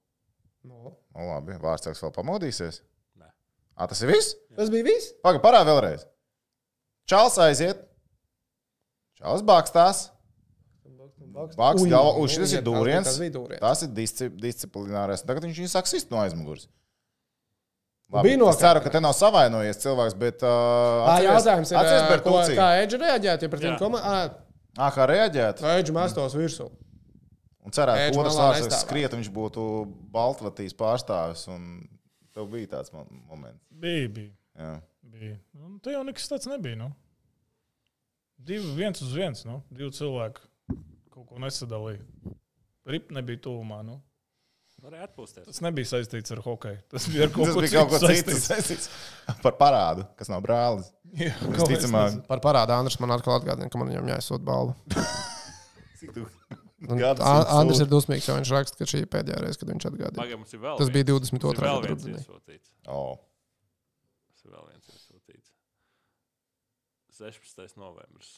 [0.67, 0.95] No.
[1.15, 2.81] Nu, labi, vārdsargs vēl pamodīsies.
[3.19, 3.29] Nē.
[3.75, 4.35] A, tas ir viss?
[4.55, 5.13] Tas bija viss.
[5.23, 6.07] Pagaidi, parādi vēlreiz.
[7.07, 7.83] Čāls aiziet.
[9.19, 10.07] Čāls bakstās.
[11.57, 13.05] Baks nu, Uz šis ir dūriens.
[13.05, 13.29] Tas bija
[13.85, 15.21] ir disci disciplinārais.
[15.25, 16.65] Tagad viņš viņu sāk sist no aizmugures.
[18.07, 18.61] Bija Labi, es nokrāpts.
[18.63, 20.43] ceru, ka te nav savainojies cilvēks, bet.
[20.47, 23.71] Uh, Ā, Jautājums ir, atceries ko, kā Edža reaģētu, ja pret Jā.
[23.73, 24.37] viņu komandu.
[24.77, 25.63] Ā, kā reaģēt?
[25.75, 26.69] Edža mestos virsū.
[27.67, 28.79] Un cerētu, ka otrs nestāvētu.
[28.79, 29.63] skriet, un viņš būtu
[30.13, 31.47] Baltkrievijas pārstāvis.
[31.51, 31.87] un
[32.37, 33.59] Tev bija tāds mo- moments.
[33.73, 34.31] Bija, bija.
[34.55, 34.81] Jā.
[35.01, 35.37] bija.
[35.57, 36.77] Nu, te jau nekas tāds nebija.
[36.77, 36.91] Nu.
[38.37, 39.43] Divi viens uz viens.
[39.43, 39.63] Nu.
[39.73, 40.45] Divi cilvēki
[41.17, 42.03] kaut ko nesadalīja.
[42.87, 43.81] Rip nebija tuvumā.
[43.85, 43.97] Nu.
[44.77, 45.47] Varēja atpūsties.
[45.49, 46.77] Tas nebija saistīts ar hokeju.
[46.93, 48.83] Tas bija kaut Tas bija kaut kas cits saistīts.
[48.85, 50.91] saistīts par parādu, kas nav brālis.
[51.17, 54.75] Jā, Visticamāk, Par parādu Andris man atkal atgādina, ka man viņam jāizsūt balvu.
[55.99, 56.27] cik tu
[56.85, 59.57] Un Gadus An- viņu Andris ir dusmīgs, jo viņš raksta, ka šī ir pēdējā reize,
[59.57, 60.19] kad viņš atgādina.
[60.19, 61.63] Pagaidām, mums ir vēl Tas bija Mums ir 22.
[61.65, 62.59] vēl gada viens rudenī.
[62.93, 63.15] Oh.
[64.29, 65.49] Tas ir vēl viens iesūtīts.
[67.17, 67.81] 16.
[67.81, 68.29] novembris.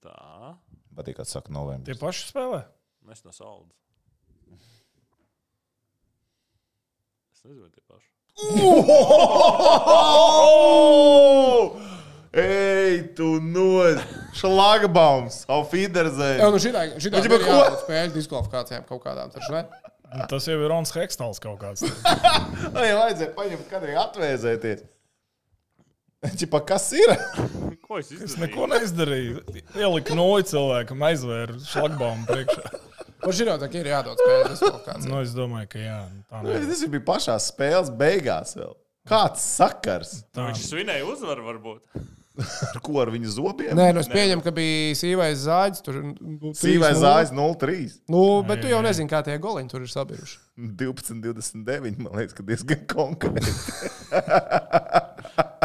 [0.00, 0.56] Tā,
[0.96, 1.98] Patīk, kad saka Tie novembris.
[2.00, 2.62] paši spēlē.
[3.06, 3.72] mēs no saules.
[7.34, 8.10] Es nezinu, vai tie paši.
[12.36, 13.96] Ej, tu no
[14.36, 15.72] šlagbaums, auf
[16.42, 17.60] Jā, nu šitā, šitā ir ko?
[17.86, 19.30] spēļu diskvalifikācijām kaut kādām.
[19.32, 19.62] Taču, ne?
[20.28, 21.86] Tas jau ir Rons Hekstals kaut kāds.
[22.76, 24.84] Vai vajadzēja paņemt, kad arī atvēzēties?
[26.40, 27.12] Čipa, kas ir?
[27.86, 28.42] Ko es Es izdarīju?
[28.46, 29.42] neko neizdarīju.
[29.78, 32.64] Ieliku noju cilvēkam, aizvēru šlagbaumu priekšā.
[33.22, 35.12] Man šī tā ir jādod spēļu diskvalifikācijām.
[35.12, 36.00] Nu, es domāju, ka jā.
[36.30, 36.66] Tā nevar.
[36.72, 38.74] Tas bija pašā spēles beigās vēl.
[39.06, 40.12] Kāds sakars?
[40.34, 40.48] Tā.
[40.50, 42.04] Viņš svinēja uzvaru, varbūt.
[42.36, 43.70] Ar ko ar viņu zobiem?
[43.78, 45.82] Nē, nu es pieņemu, ka bija sīvais zāģis.
[45.86, 47.00] Tur nu, Sīvais 3:0.
[47.00, 47.94] zāģis 0-3.
[48.12, 50.36] Nu, bet tu jau nezini, kā tie goliņi tur ir sabijuši.
[50.82, 52.02] 12, 29.
[52.02, 53.54] Man liekas, ka diezgan konkrēti.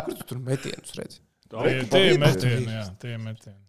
[0.06, 1.20] Kur tu tur metienus redzi?
[1.52, 3.60] Tie tie ir metieni, jā, tie ir metieni.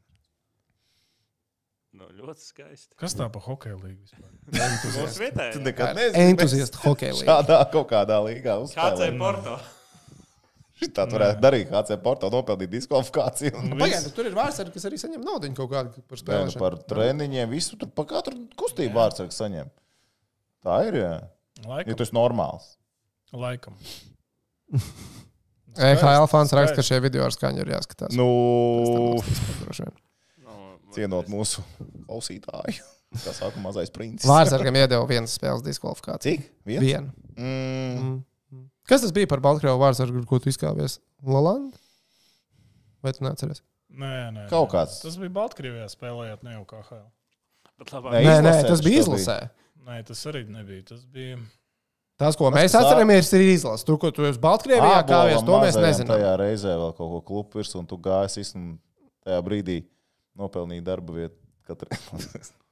[1.92, 2.94] Nu, ļoti skaisti.
[2.98, 4.30] Kas tā pa hokeja līniju vispār?
[4.96, 6.30] Mūsu Tu nekad nezini.
[6.32, 7.28] Entuziastu hokeja līnija.
[7.42, 9.18] Šādā kaut kādā līgā ir uzspēlēt.
[9.20, 9.58] Porto?
[10.96, 11.68] Tā varētu darīt.
[11.70, 13.52] HC Porto nopelnīt diskvalifikāciju.
[13.60, 13.82] un viss.
[13.84, 16.62] Pagaidiet, tur ir vārdsargi, kas arī saņem naudu kaut kādu par Nē, nu, spēlēšanu.
[16.64, 19.70] par treniņiem, visu tur pa katru kustību vārdsargs saņem.
[20.66, 21.12] Tā ir, jā.
[21.62, 21.98] Ja Laikam.
[22.00, 22.70] tas ir normāls.
[23.30, 23.76] laikam.
[25.76, 28.16] EHL fans raksta, ka šie video ar skaņu ir jāskatās.
[28.18, 28.26] Nu.
[30.42, 31.64] Nu, cienot mūsu
[32.06, 32.82] klausītāju.
[33.24, 34.24] Kā saka, mazais princis.
[34.28, 36.38] Vārdsargam iedeva vienas spēles diskvalifikāciju.
[36.40, 36.46] Cik?
[36.68, 36.84] Viens?
[36.84, 37.10] Vienu.
[37.36, 38.22] Mm.
[38.52, 38.68] Mm.
[38.88, 40.96] Kas tas bija par Baltkrievu vārdsargu, ar ko tu izkāpies?
[41.24, 41.76] Lolanda?
[43.04, 43.60] Vai tu neatceries?
[43.92, 44.72] Nē, nē, Kaut nē.
[44.72, 45.00] kāds.
[45.04, 47.04] Tas bija Baltkrievijā spēlējot, ne jau kā HL.
[47.82, 48.16] Bet labāk.
[48.16, 49.36] Nē, Nē, tas bija izlasē.
[49.84, 50.86] Nē, tas arī nebija.
[50.94, 51.36] Tas bija.
[52.20, 53.86] Tas, ko Tas, mēs atceramies, ir izlase.
[53.88, 56.12] Tur, ko tu esi Baltkrievijā kāpies, to mēs nezinām.
[56.14, 58.66] Tajā reizē vēl kaut ko klubu virsū, un tu gāji un
[59.26, 59.78] tajā brīdī
[60.38, 61.38] nopelnīji darba vietu.
[61.66, 61.88] Katru...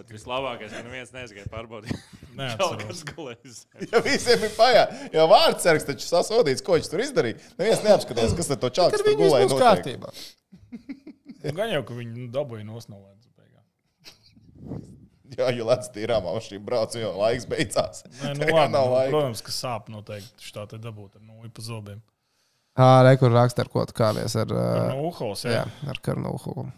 [0.00, 1.96] Bet vislabākais, ka neviens nezināja pārbaudīt.
[2.38, 2.84] Neatceros.
[2.86, 3.56] kas gulējas.
[3.90, 4.84] Ja visiem ir pajā,
[5.16, 7.40] jau vārdsargs taču sasodīts, ko viņš tur izdarīja.
[7.58, 10.14] Neviens neapskatījās, kas ar to Kad viņi viss būs kārtībā.
[10.14, 13.28] Nu, Gan jau, ka viņi nu, dabūja nosnolēdz.
[13.40, 14.88] beigās.
[15.38, 18.02] Jā, jo lēts tīrām uz šīm braucu, jo laiks beidzās.
[18.22, 19.10] Nē, nu, labi, nav nu, laika.
[19.14, 22.00] protams, ka sāp noteikti šitā te dabūt ar nulli pa zobiem.
[22.80, 25.90] Ā, re, kur raksta, ar ko tu kāpies ar, Ar Uhos, jā, jā.
[25.90, 26.68] ar Karnūhu.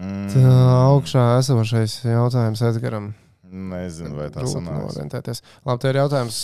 [0.00, 0.54] Mm, Tā
[0.90, 3.12] augšā esošais jautājums Edgaram.
[3.54, 4.96] nezinu, vai tas sanāks.
[4.96, 5.42] orientēties.
[5.64, 6.38] Labi, te ir jautājums,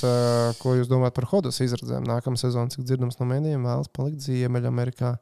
[0.60, 5.16] ko jūs domājat par Hodas izredzēm nākamā sezonā, cik dzirdams no mēdījiem, vēlas palikt Ziemeļamerikā.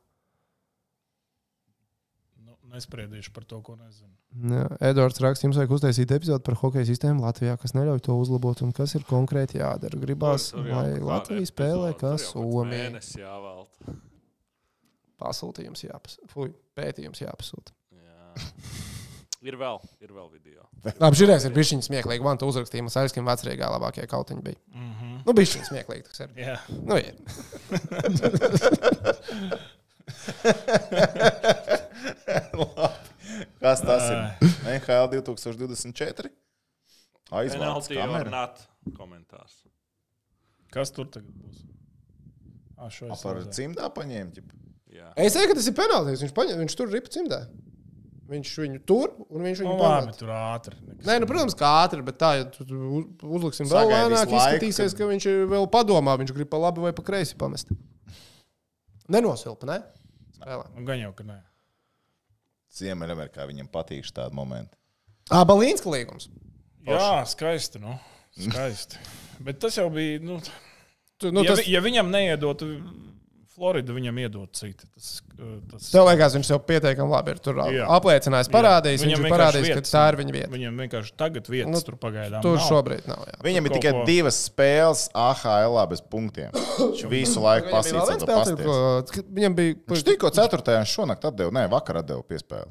[2.78, 4.12] Nu, nespriedīšu par to, ko nezinu.
[4.52, 8.62] Jā, Edvards raksta, jums vajag uztaisīt epizodi par hokeja sistēmu Latvijā, kas neļauj to uzlabot
[8.62, 9.98] un kas ir konkrēti jādara.
[9.98, 13.02] Gribās, Tur- tur jau lai Latvija spēlē tur jau kāds Somija.
[15.18, 16.30] Pasūtījums jāpasūta.
[16.30, 17.74] Fui, pētījums jāpasūta.
[17.98, 18.44] Jā.
[19.48, 20.62] Ir vēl, ir vēl video.
[21.02, 22.22] Labi, šis ir bijis smieklīgi.
[22.22, 24.60] Man tu uzrakstīji, man Saļskim vecrīgā labākie kautiņi bija.
[24.70, 25.16] Mm -hmm.
[25.26, 26.02] Nu, bija šis smieklīgi.
[26.06, 26.28] tas ir.
[26.38, 26.56] Jā,
[26.86, 27.14] Nu, ir.
[33.62, 34.52] Kas tas ir?
[34.64, 36.30] NHL 2024.
[37.28, 38.30] Aizvārds Penalty or kamera.
[38.32, 38.62] not
[38.96, 39.58] komentārs.
[40.72, 41.64] kas tur tagad būs?
[42.78, 43.54] Ah, šo A, es Par redzēju.
[43.58, 44.32] cimdā paņēma.
[44.36, 44.52] ķip.
[44.94, 45.10] Jā.
[45.16, 46.22] Es teiktu, ka tas ir penaltīs.
[46.24, 47.40] Viņš, paņem, viņš tur ripa cimdā.
[48.28, 50.18] Viņš viņu tur un viņš Nu, viņu labi, pamet.
[50.20, 50.76] tur ātri.
[50.84, 54.12] Nekas Nē, nu, protams, kā ātri, bet tā, ja tu tu uz- uzliksim vēl Sagaidīs
[54.12, 57.02] lēnāk, laiku, izskatīsies, kad- ka viņš ir vēl padomā, viņš grib pa labi vai pa
[57.02, 57.72] kreisi pamest.
[59.08, 59.78] Nenosilpa, ne?
[60.36, 60.66] Spēlē.
[60.76, 61.38] Nu, Gan jau, ka nē.
[62.76, 64.76] Ziemeļamerikā viņam patīk tādi momenti.
[65.32, 66.28] Ā, Balīnska līgums.
[66.88, 67.80] Jā, skaisti.
[67.82, 67.98] Nu.
[68.36, 69.00] skaisti.
[69.44, 70.20] Bet tas jau bija.
[70.24, 70.40] Nu,
[71.18, 71.66] Tu, nu, ja, tas...
[71.66, 72.68] ja viņam neiedotu
[73.58, 74.86] Floridu, viņam iedot citu.
[74.94, 75.08] Tas,
[75.72, 75.88] tas...
[75.90, 77.88] tev liekas, viņš jau pietiekami labi ir tur Jā.
[77.96, 79.02] apliecinājis, parādījis.
[79.04, 80.50] Viņam Viņš ir parādījis, ka vietas tā ir viņa vieta.
[80.54, 82.42] Viņam vienkārši tagad vietas Nu, tur pagaidām.
[82.44, 82.66] Tur nav.
[82.68, 83.24] šobrīd nav.
[83.26, 83.38] Jā.
[83.48, 86.54] Viņam ir Kaut tikai ko- divas spēles AHL bez punktiem.
[86.78, 89.78] Viņš visu laiku viens spēlētājs, ko- Viņam bija.
[89.90, 90.78] Viņš tikko 4.
[90.86, 92.70] šonakt atdeva, nē, vakar atdeva piespēli.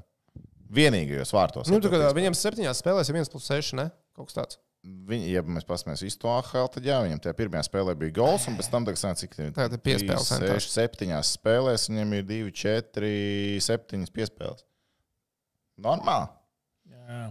[0.71, 1.69] Vienīgajos vārtos.
[1.71, 2.15] Nu, piespēli.
[2.21, 3.89] viņam septiņās spēlēs ir 1 plus 6, ne?
[4.17, 4.57] Kaut kas tāds.
[4.85, 8.45] Viņi, ja mēs paskatāmies visu to AHL, tad jā, viņam tajā pirmajā spēlē bija gols,
[8.47, 10.67] un pēc tam, tagad, cik Tagad ir piespēles centās.
[10.69, 13.09] 6, 7 spēlēs, viņam ir 2, 4,
[13.65, 14.63] 7 piespēles.
[15.81, 16.29] Normāli.
[16.93, 17.23] Jā,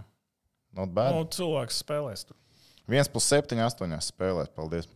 [0.77, 1.15] Not bad.
[1.17, 2.37] nu, cilvēks spēlēs tur.
[2.93, 4.53] 1 plus 7, 8 spēlēs.
[4.55, 4.91] Paldies.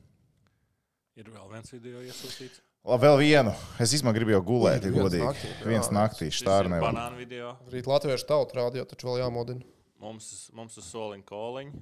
[1.16, 2.61] Ir vēl viens video iesūtīts.
[2.86, 3.51] Labi, vēl vienu.
[3.82, 5.24] Es īstenībā gribu jau gulēt, ja Viens godīgi.
[5.26, 5.51] naktī.
[5.68, 6.92] Viens naktī, tā nevar.
[6.94, 7.57] banāna video.
[7.72, 9.64] Rīt Latviešu tautu rādījā, taču vēl jāmodina.
[10.01, 11.72] Mums, mums ir soliņa koliņa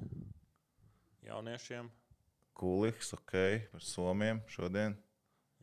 [1.28, 1.90] jauniešiem.
[2.58, 3.34] Kulīgs, ok,
[3.72, 4.96] par somiem šodien.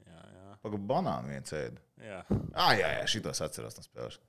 [0.05, 0.53] Jā, jā.
[0.63, 1.81] Pagaidām, banānu viens ēda.
[1.99, 2.21] jā.
[2.53, 4.19] Ah, jā, jā, šitos atceros no spēles.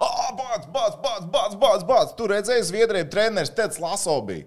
[0.00, 2.14] Ah, bāc, bāc, bāc, bāc, bāc, bāc.
[2.18, 4.46] Tu redzēji, Zviedrijas treneris Teds Laso bija.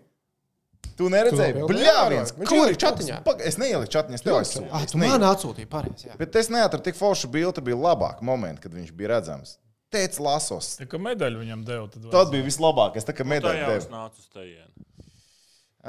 [1.00, 2.16] Tu neredzēji, Tu vēl bļā, neievēroji?
[2.18, 2.32] viens.
[2.40, 3.18] Viņš Kur ir čatiņā?
[3.24, 4.72] Pag- Es neieliku čatiņā, es tev aizsūtīju.
[4.76, 6.08] Ah, tu man atsūtīji pareizi.
[6.10, 6.18] jā.
[6.20, 9.58] Bet es neatradu tik foršu bildi, bija labāk momenti, kad viņš bija redzams.
[9.94, 10.74] Teicis, Lasos.
[10.82, 13.24] Tā kā medaļu viņam deva, tad Tad bija vislabākais, tā kā
[13.64, 13.96] jau es deva.
[14.10, 14.86] nācu uz tejienu.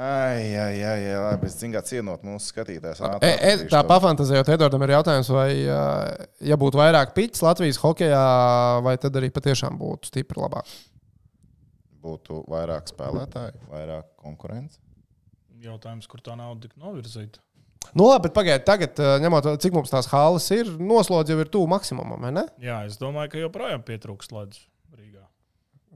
[0.01, 3.03] Ai, ai, ai, ai, labi, es zinu, kā cienot mūsu skatītājus.
[3.21, 3.89] E, e, tā to.
[3.91, 8.21] pafantazējot, Edvardam ir jautājums, vai, ja būtu vairāk piķis Latvijas hokeja,
[8.81, 10.71] vai tad arī patiešām būtu stipri labāk?
[12.01, 14.81] Būtu vairāk spēlētāju, vairāk konkurence.
[15.61, 17.43] jautājums, kur tā nauda tika novirzīta.
[17.93, 21.49] Nu, labi, bet pagaidiet, tagad, ņemot vērā, cik mums tās halas ir, noslodzi jau ir
[21.53, 22.47] tuvu maksimumam, vai ne?
[22.61, 24.63] Jā, es domāju, ka joprojām pietrūkst ledus
[24.95, 25.27] Rīgā.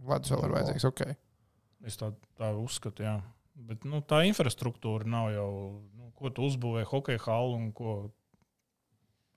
[0.05, 1.07] Vadus vēl ir vajadzīgs, ok.
[1.85, 3.15] Es tā, tā uzskatu, jā.
[3.55, 5.51] Bet nu, tā infrastruktūra nav jau,
[5.95, 7.95] nu, ko tu uzbūvēji hokeja halu un ko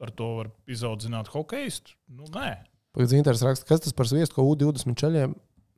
[0.02, 1.94] ar to var izaudzināt hokeistu.
[2.10, 2.56] Nu, nē,
[2.98, 5.34] Pagaidzi, Inters raksta, kas tas par sviestu, ko U20 ceļiem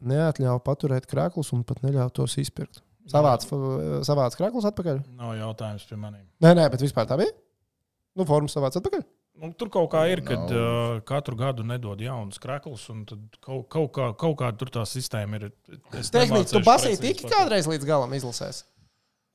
[0.09, 2.81] neatļauj paturēt krāklus un pat neļauj tos izpirkt.
[3.11, 3.49] Savāds,
[4.07, 5.03] savāds krāklis atpakaļ.
[5.19, 6.25] Nav jautājums pie maniem.
[6.41, 7.33] Nē, nē, bet vispār tā bija.
[8.17, 9.03] Nu, formas savāds atpakaļ.
[9.41, 13.63] Nu, tur kaut kā ir, kad uh, katru gadu nedod jaunus krāklus, un tad kaut,
[13.73, 15.47] kaut, kā, kaut kā tur tā sistēma ir.
[15.97, 17.25] Es Teiksim, tu nemācīšu basīji pateikt.
[17.33, 18.65] kādreiz līdz galam izlasēs.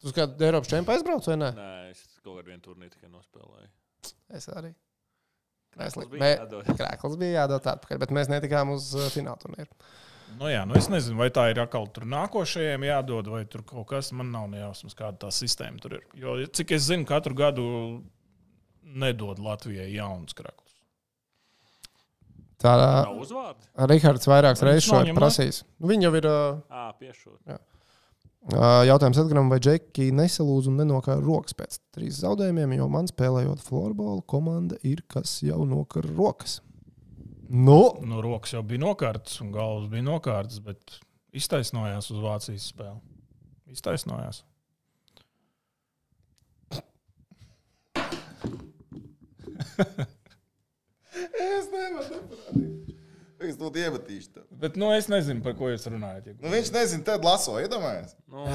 [0.04, 1.50] Tu uz kādu Eiropas čempionu aizbrauc vai ne?
[1.58, 3.70] Nē, es kaut kādu vienu turnīru tikai nospēlēju.
[4.38, 4.74] Es arī.
[5.76, 6.70] Krēsls Mēs- bija mē- jādod.
[6.78, 9.72] Krāklis bija jādod atpakaļ, bet mēs netikām uz fināla turnīru.
[10.40, 13.88] Nu, jā, nu es nezinu, vai tā ir atkal tur nākošajiem jādod, vai tur kaut
[13.92, 14.12] kas.
[14.12, 16.06] Man nav nejausmas, kāda tā sistēma tur ir.
[16.18, 17.66] Jo, cik es zinu, katru gadu
[18.86, 20.62] nedod Latvijai jaunus krāklus.
[22.62, 23.66] Tā Nav uzvārdi?
[23.92, 25.64] Rihards vairākas reizes šo ir prasījis.
[25.80, 27.40] Nu, Viņa jau ir uh, Ā, piešūt.
[27.52, 33.62] uh, jautājums Edgars, vai Džeki nesalūz un nenokār rokas pēc trīs zaudējumiem, jo man spēlējot
[33.66, 36.62] floorbola komanda ir, kas jau nokar rokas.
[37.50, 41.00] Nu, Nu, rokas jau bija nokārtas, un galvas bija nokārtas, bet
[41.36, 42.98] iztaisnojās uz Vācijas spēli.
[43.76, 44.44] Iztaisnojās.
[51.16, 52.72] Es nevaru neparādīt.
[53.46, 54.30] Es to iemetīšu.
[54.34, 54.44] tev.
[54.58, 56.28] Bet nu, es nezinu, par ko jūs runājat.
[56.32, 58.16] ja- Nu, viņš nezina, tad laso, iedomājies.
[58.32, 58.46] Nu,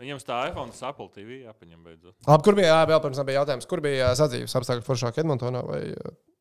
[0.00, 2.14] viņam tā iPhone, Apple TV jāpaņem beidzot.
[2.26, 5.62] Labi, kur bija, jā, vēl pirms tam bija jautājums, kur bija sadzīves apstākļi foršāk Edmontonā
[5.68, 5.82] vai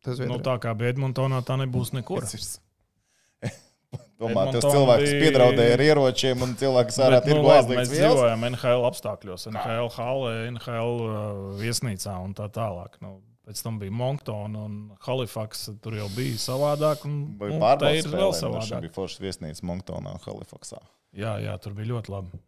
[0.03, 2.23] tas Nu, tā kā bija Edmontonā, tā nebūs nekur.
[4.19, 7.91] Domā, tas cilvēks bija- piedraudēja ar ieročiem un cilvēks ārā nu, tirgo labi, mēs aizliegts
[7.91, 8.15] vielas.
[8.15, 11.13] dzīvojam NHL apstākļos, NHL hallē, NHL uh,
[11.59, 12.95] viesnīcā un tā tālāk.
[13.03, 15.67] Nu, pēc tam bija Monktona un Halifax.
[15.83, 17.05] Tur jau bija savādāk.
[17.07, 18.87] Un, nu, te pārbaudas ir vēl savādāk.
[18.87, 20.81] bija foršs viesnīca Monktonā un Halifaksā.
[21.15, 22.41] Jā, jā, tur bija ļoti labi.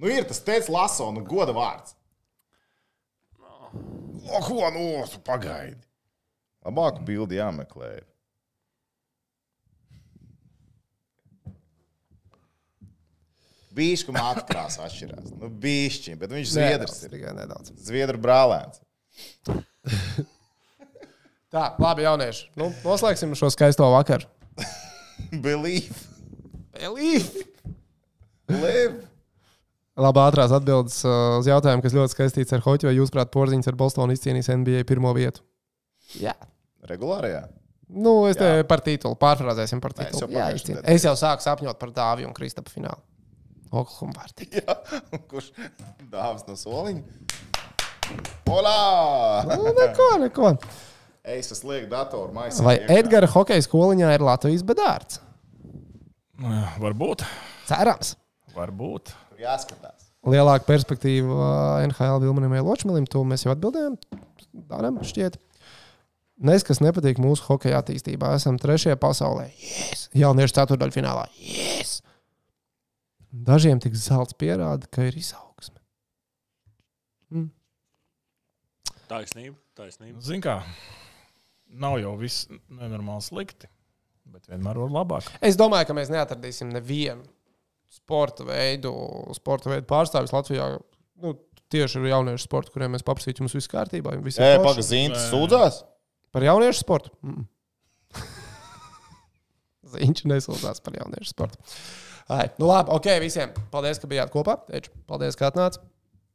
[0.00, 1.96] Nu, ir tas teicis laso, nu, goda vārds.
[3.72, 5.82] O, ko, nu, tu pagaidi.
[6.62, 7.92] Labāku bildi jāmeklē.
[13.72, 15.32] Bīšķi māte krāsa atšķirās.
[15.40, 17.12] Nu, bīšķi, bet viņš zviedrs Nedaudz, ir.
[17.14, 17.72] Tikai nedaudz.
[17.86, 18.82] Zviedru brālēns.
[21.52, 22.46] Tā, labi, jaunieši.
[22.56, 24.28] Nu, noslēgsim šo skaisto vakaru.
[25.44, 25.94] Believe.
[26.72, 27.48] Believe!
[28.52, 29.08] Live.
[30.00, 33.68] Labi, ātrās atbildes uh, uz jautājumu, kas ļoti skaistīts ar hoķi, vai jūs, prāt, porziņš
[33.68, 35.44] ar Bostonu izcīnīs NBA pirmo vietu?
[36.20, 36.32] Jā.
[36.88, 37.44] Regulārajā.
[37.92, 40.32] Nu, es te par titulu pārfrāzēsim par Nē, es titulu.
[40.32, 43.04] jau Jā, es jau sāku sapņot par Dāviju un Kristapa finālu.
[43.68, 44.48] Oklahoma vārtī.
[44.58, 44.78] Jā,
[45.12, 45.52] un kurš
[46.08, 47.51] dāvāts no soliņa?
[48.52, 48.78] Olā!
[49.48, 50.54] Nu, neko, neko.
[51.22, 52.64] Es esmu lieku datoru maisā.
[52.66, 55.20] Vai Edgara hokeja skoliņā ir Latvijas bedārds?
[56.42, 57.22] Nu, Varbūt.
[57.68, 58.16] Cerams.
[58.56, 59.12] Varbūt.
[59.30, 60.10] Tur jāskatās.
[60.28, 63.96] Lielāka perspektīva uh, NHL Vilmanim vai Ločmelim, to mēs jau atbildējām.
[64.70, 65.38] Dāram, šķiet.
[66.42, 69.48] Nes, kas nepatīk mūsu hokeja attīstībā, esam trešajā pasaulē.
[69.62, 70.08] Yes!
[70.18, 71.28] Jauniešu ceturdaļfinālā.
[71.38, 72.00] Yes!
[73.32, 75.78] Dažiem tik zelts pierāda, ka ir izaugsme.
[79.12, 80.22] Taisnība, taisnība.
[80.24, 80.58] Ziniet, kā
[81.82, 83.68] nav jau viss nenormāli slikti,
[84.32, 85.30] bet vienmēr var labāk.
[85.44, 87.24] Es domāju, ka mēs neatradīsim nevienu
[87.92, 88.92] sporta veidu,
[89.36, 90.68] sporta veidu pārstāvis Latvijā.
[91.22, 91.34] Nu,
[91.72, 94.14] tieši ar jauniešu sportu, kuriem mēs paprasītu, jums viss kārtībā.
[94.16, 94.62] Ej, forši.
[94.64, 95.82] pagazīns, sūdzās?
[96.32, 97.12] Par jauniešu sportu?
[97.24, 97.44] Mm.
[99.92, 101.60] Viņš nesūdzās par jauniešu sportu.
[102.32, 103.52] Ai, nu labi, ok, visiem.
[103.72, 104.56] Paldies, ka bijāt kopā.
[104.68, 105.82] Teicu, paldies, ka atnācāt.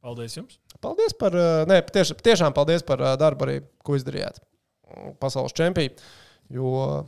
[0.04, 0.60] Paldies jums!
[0.84, 4.38] Paldies par, uh, nē, tieš, tiešām paldies par uh, darbu arī, ko izdarījāt.
[5.20, 5.96] Pasaules čempionā.
[6.54, 7.04] Jo.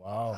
[0.00, 0.36] Wow.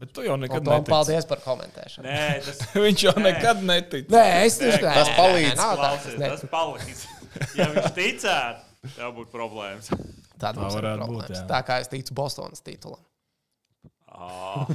[0.00, 0.88] Bet tu jau nekad Tom, netici.
[0.90, 2.06] paldies par komentēšanu.
[2.08, 4.06] Nē, tas Viņš jau nekad netic.
[4.12, 4.94] Nē, es tieši tā.
[4.96, 5.56] tas palīdz.
[5.60, 7.02] Nav tā, klausies, tas ne- tas palīdz.
[7.58, 8.64] Ja viņš ticētu,
[8.96, 9.90] tev būtu problēmas.
[10.40, 11.36] Tā mums ir varētu būt, problēmas.
[11.36, 11.44] jā.
[11.52, 13.02] Tā kā es ticu Bostonas titulam.
[14.08, 14.72] Ah,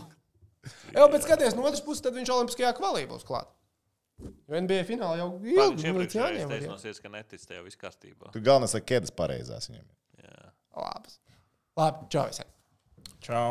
[0.95, 3.49] Jā, bet skaties, no otras puses, tad viņš Olimpiskajā kvalī būs klāt.
[4.23, 6.49] Jo NBA finālā jau Viņš ilgi līdz iepriekšējais jāņem.
[6.49, 8.31] var taisnosies, ka netic tev viss kārtībā.
[8.31, 9.87] Tu galvenais, ka ķēdes pareizās viņam.
[10.23, 10.51] Jā.
[10.79, 11.17] Labs.
[11.75, 12.51] Labi, čau visiem.
[13.25, 13.49] Čau!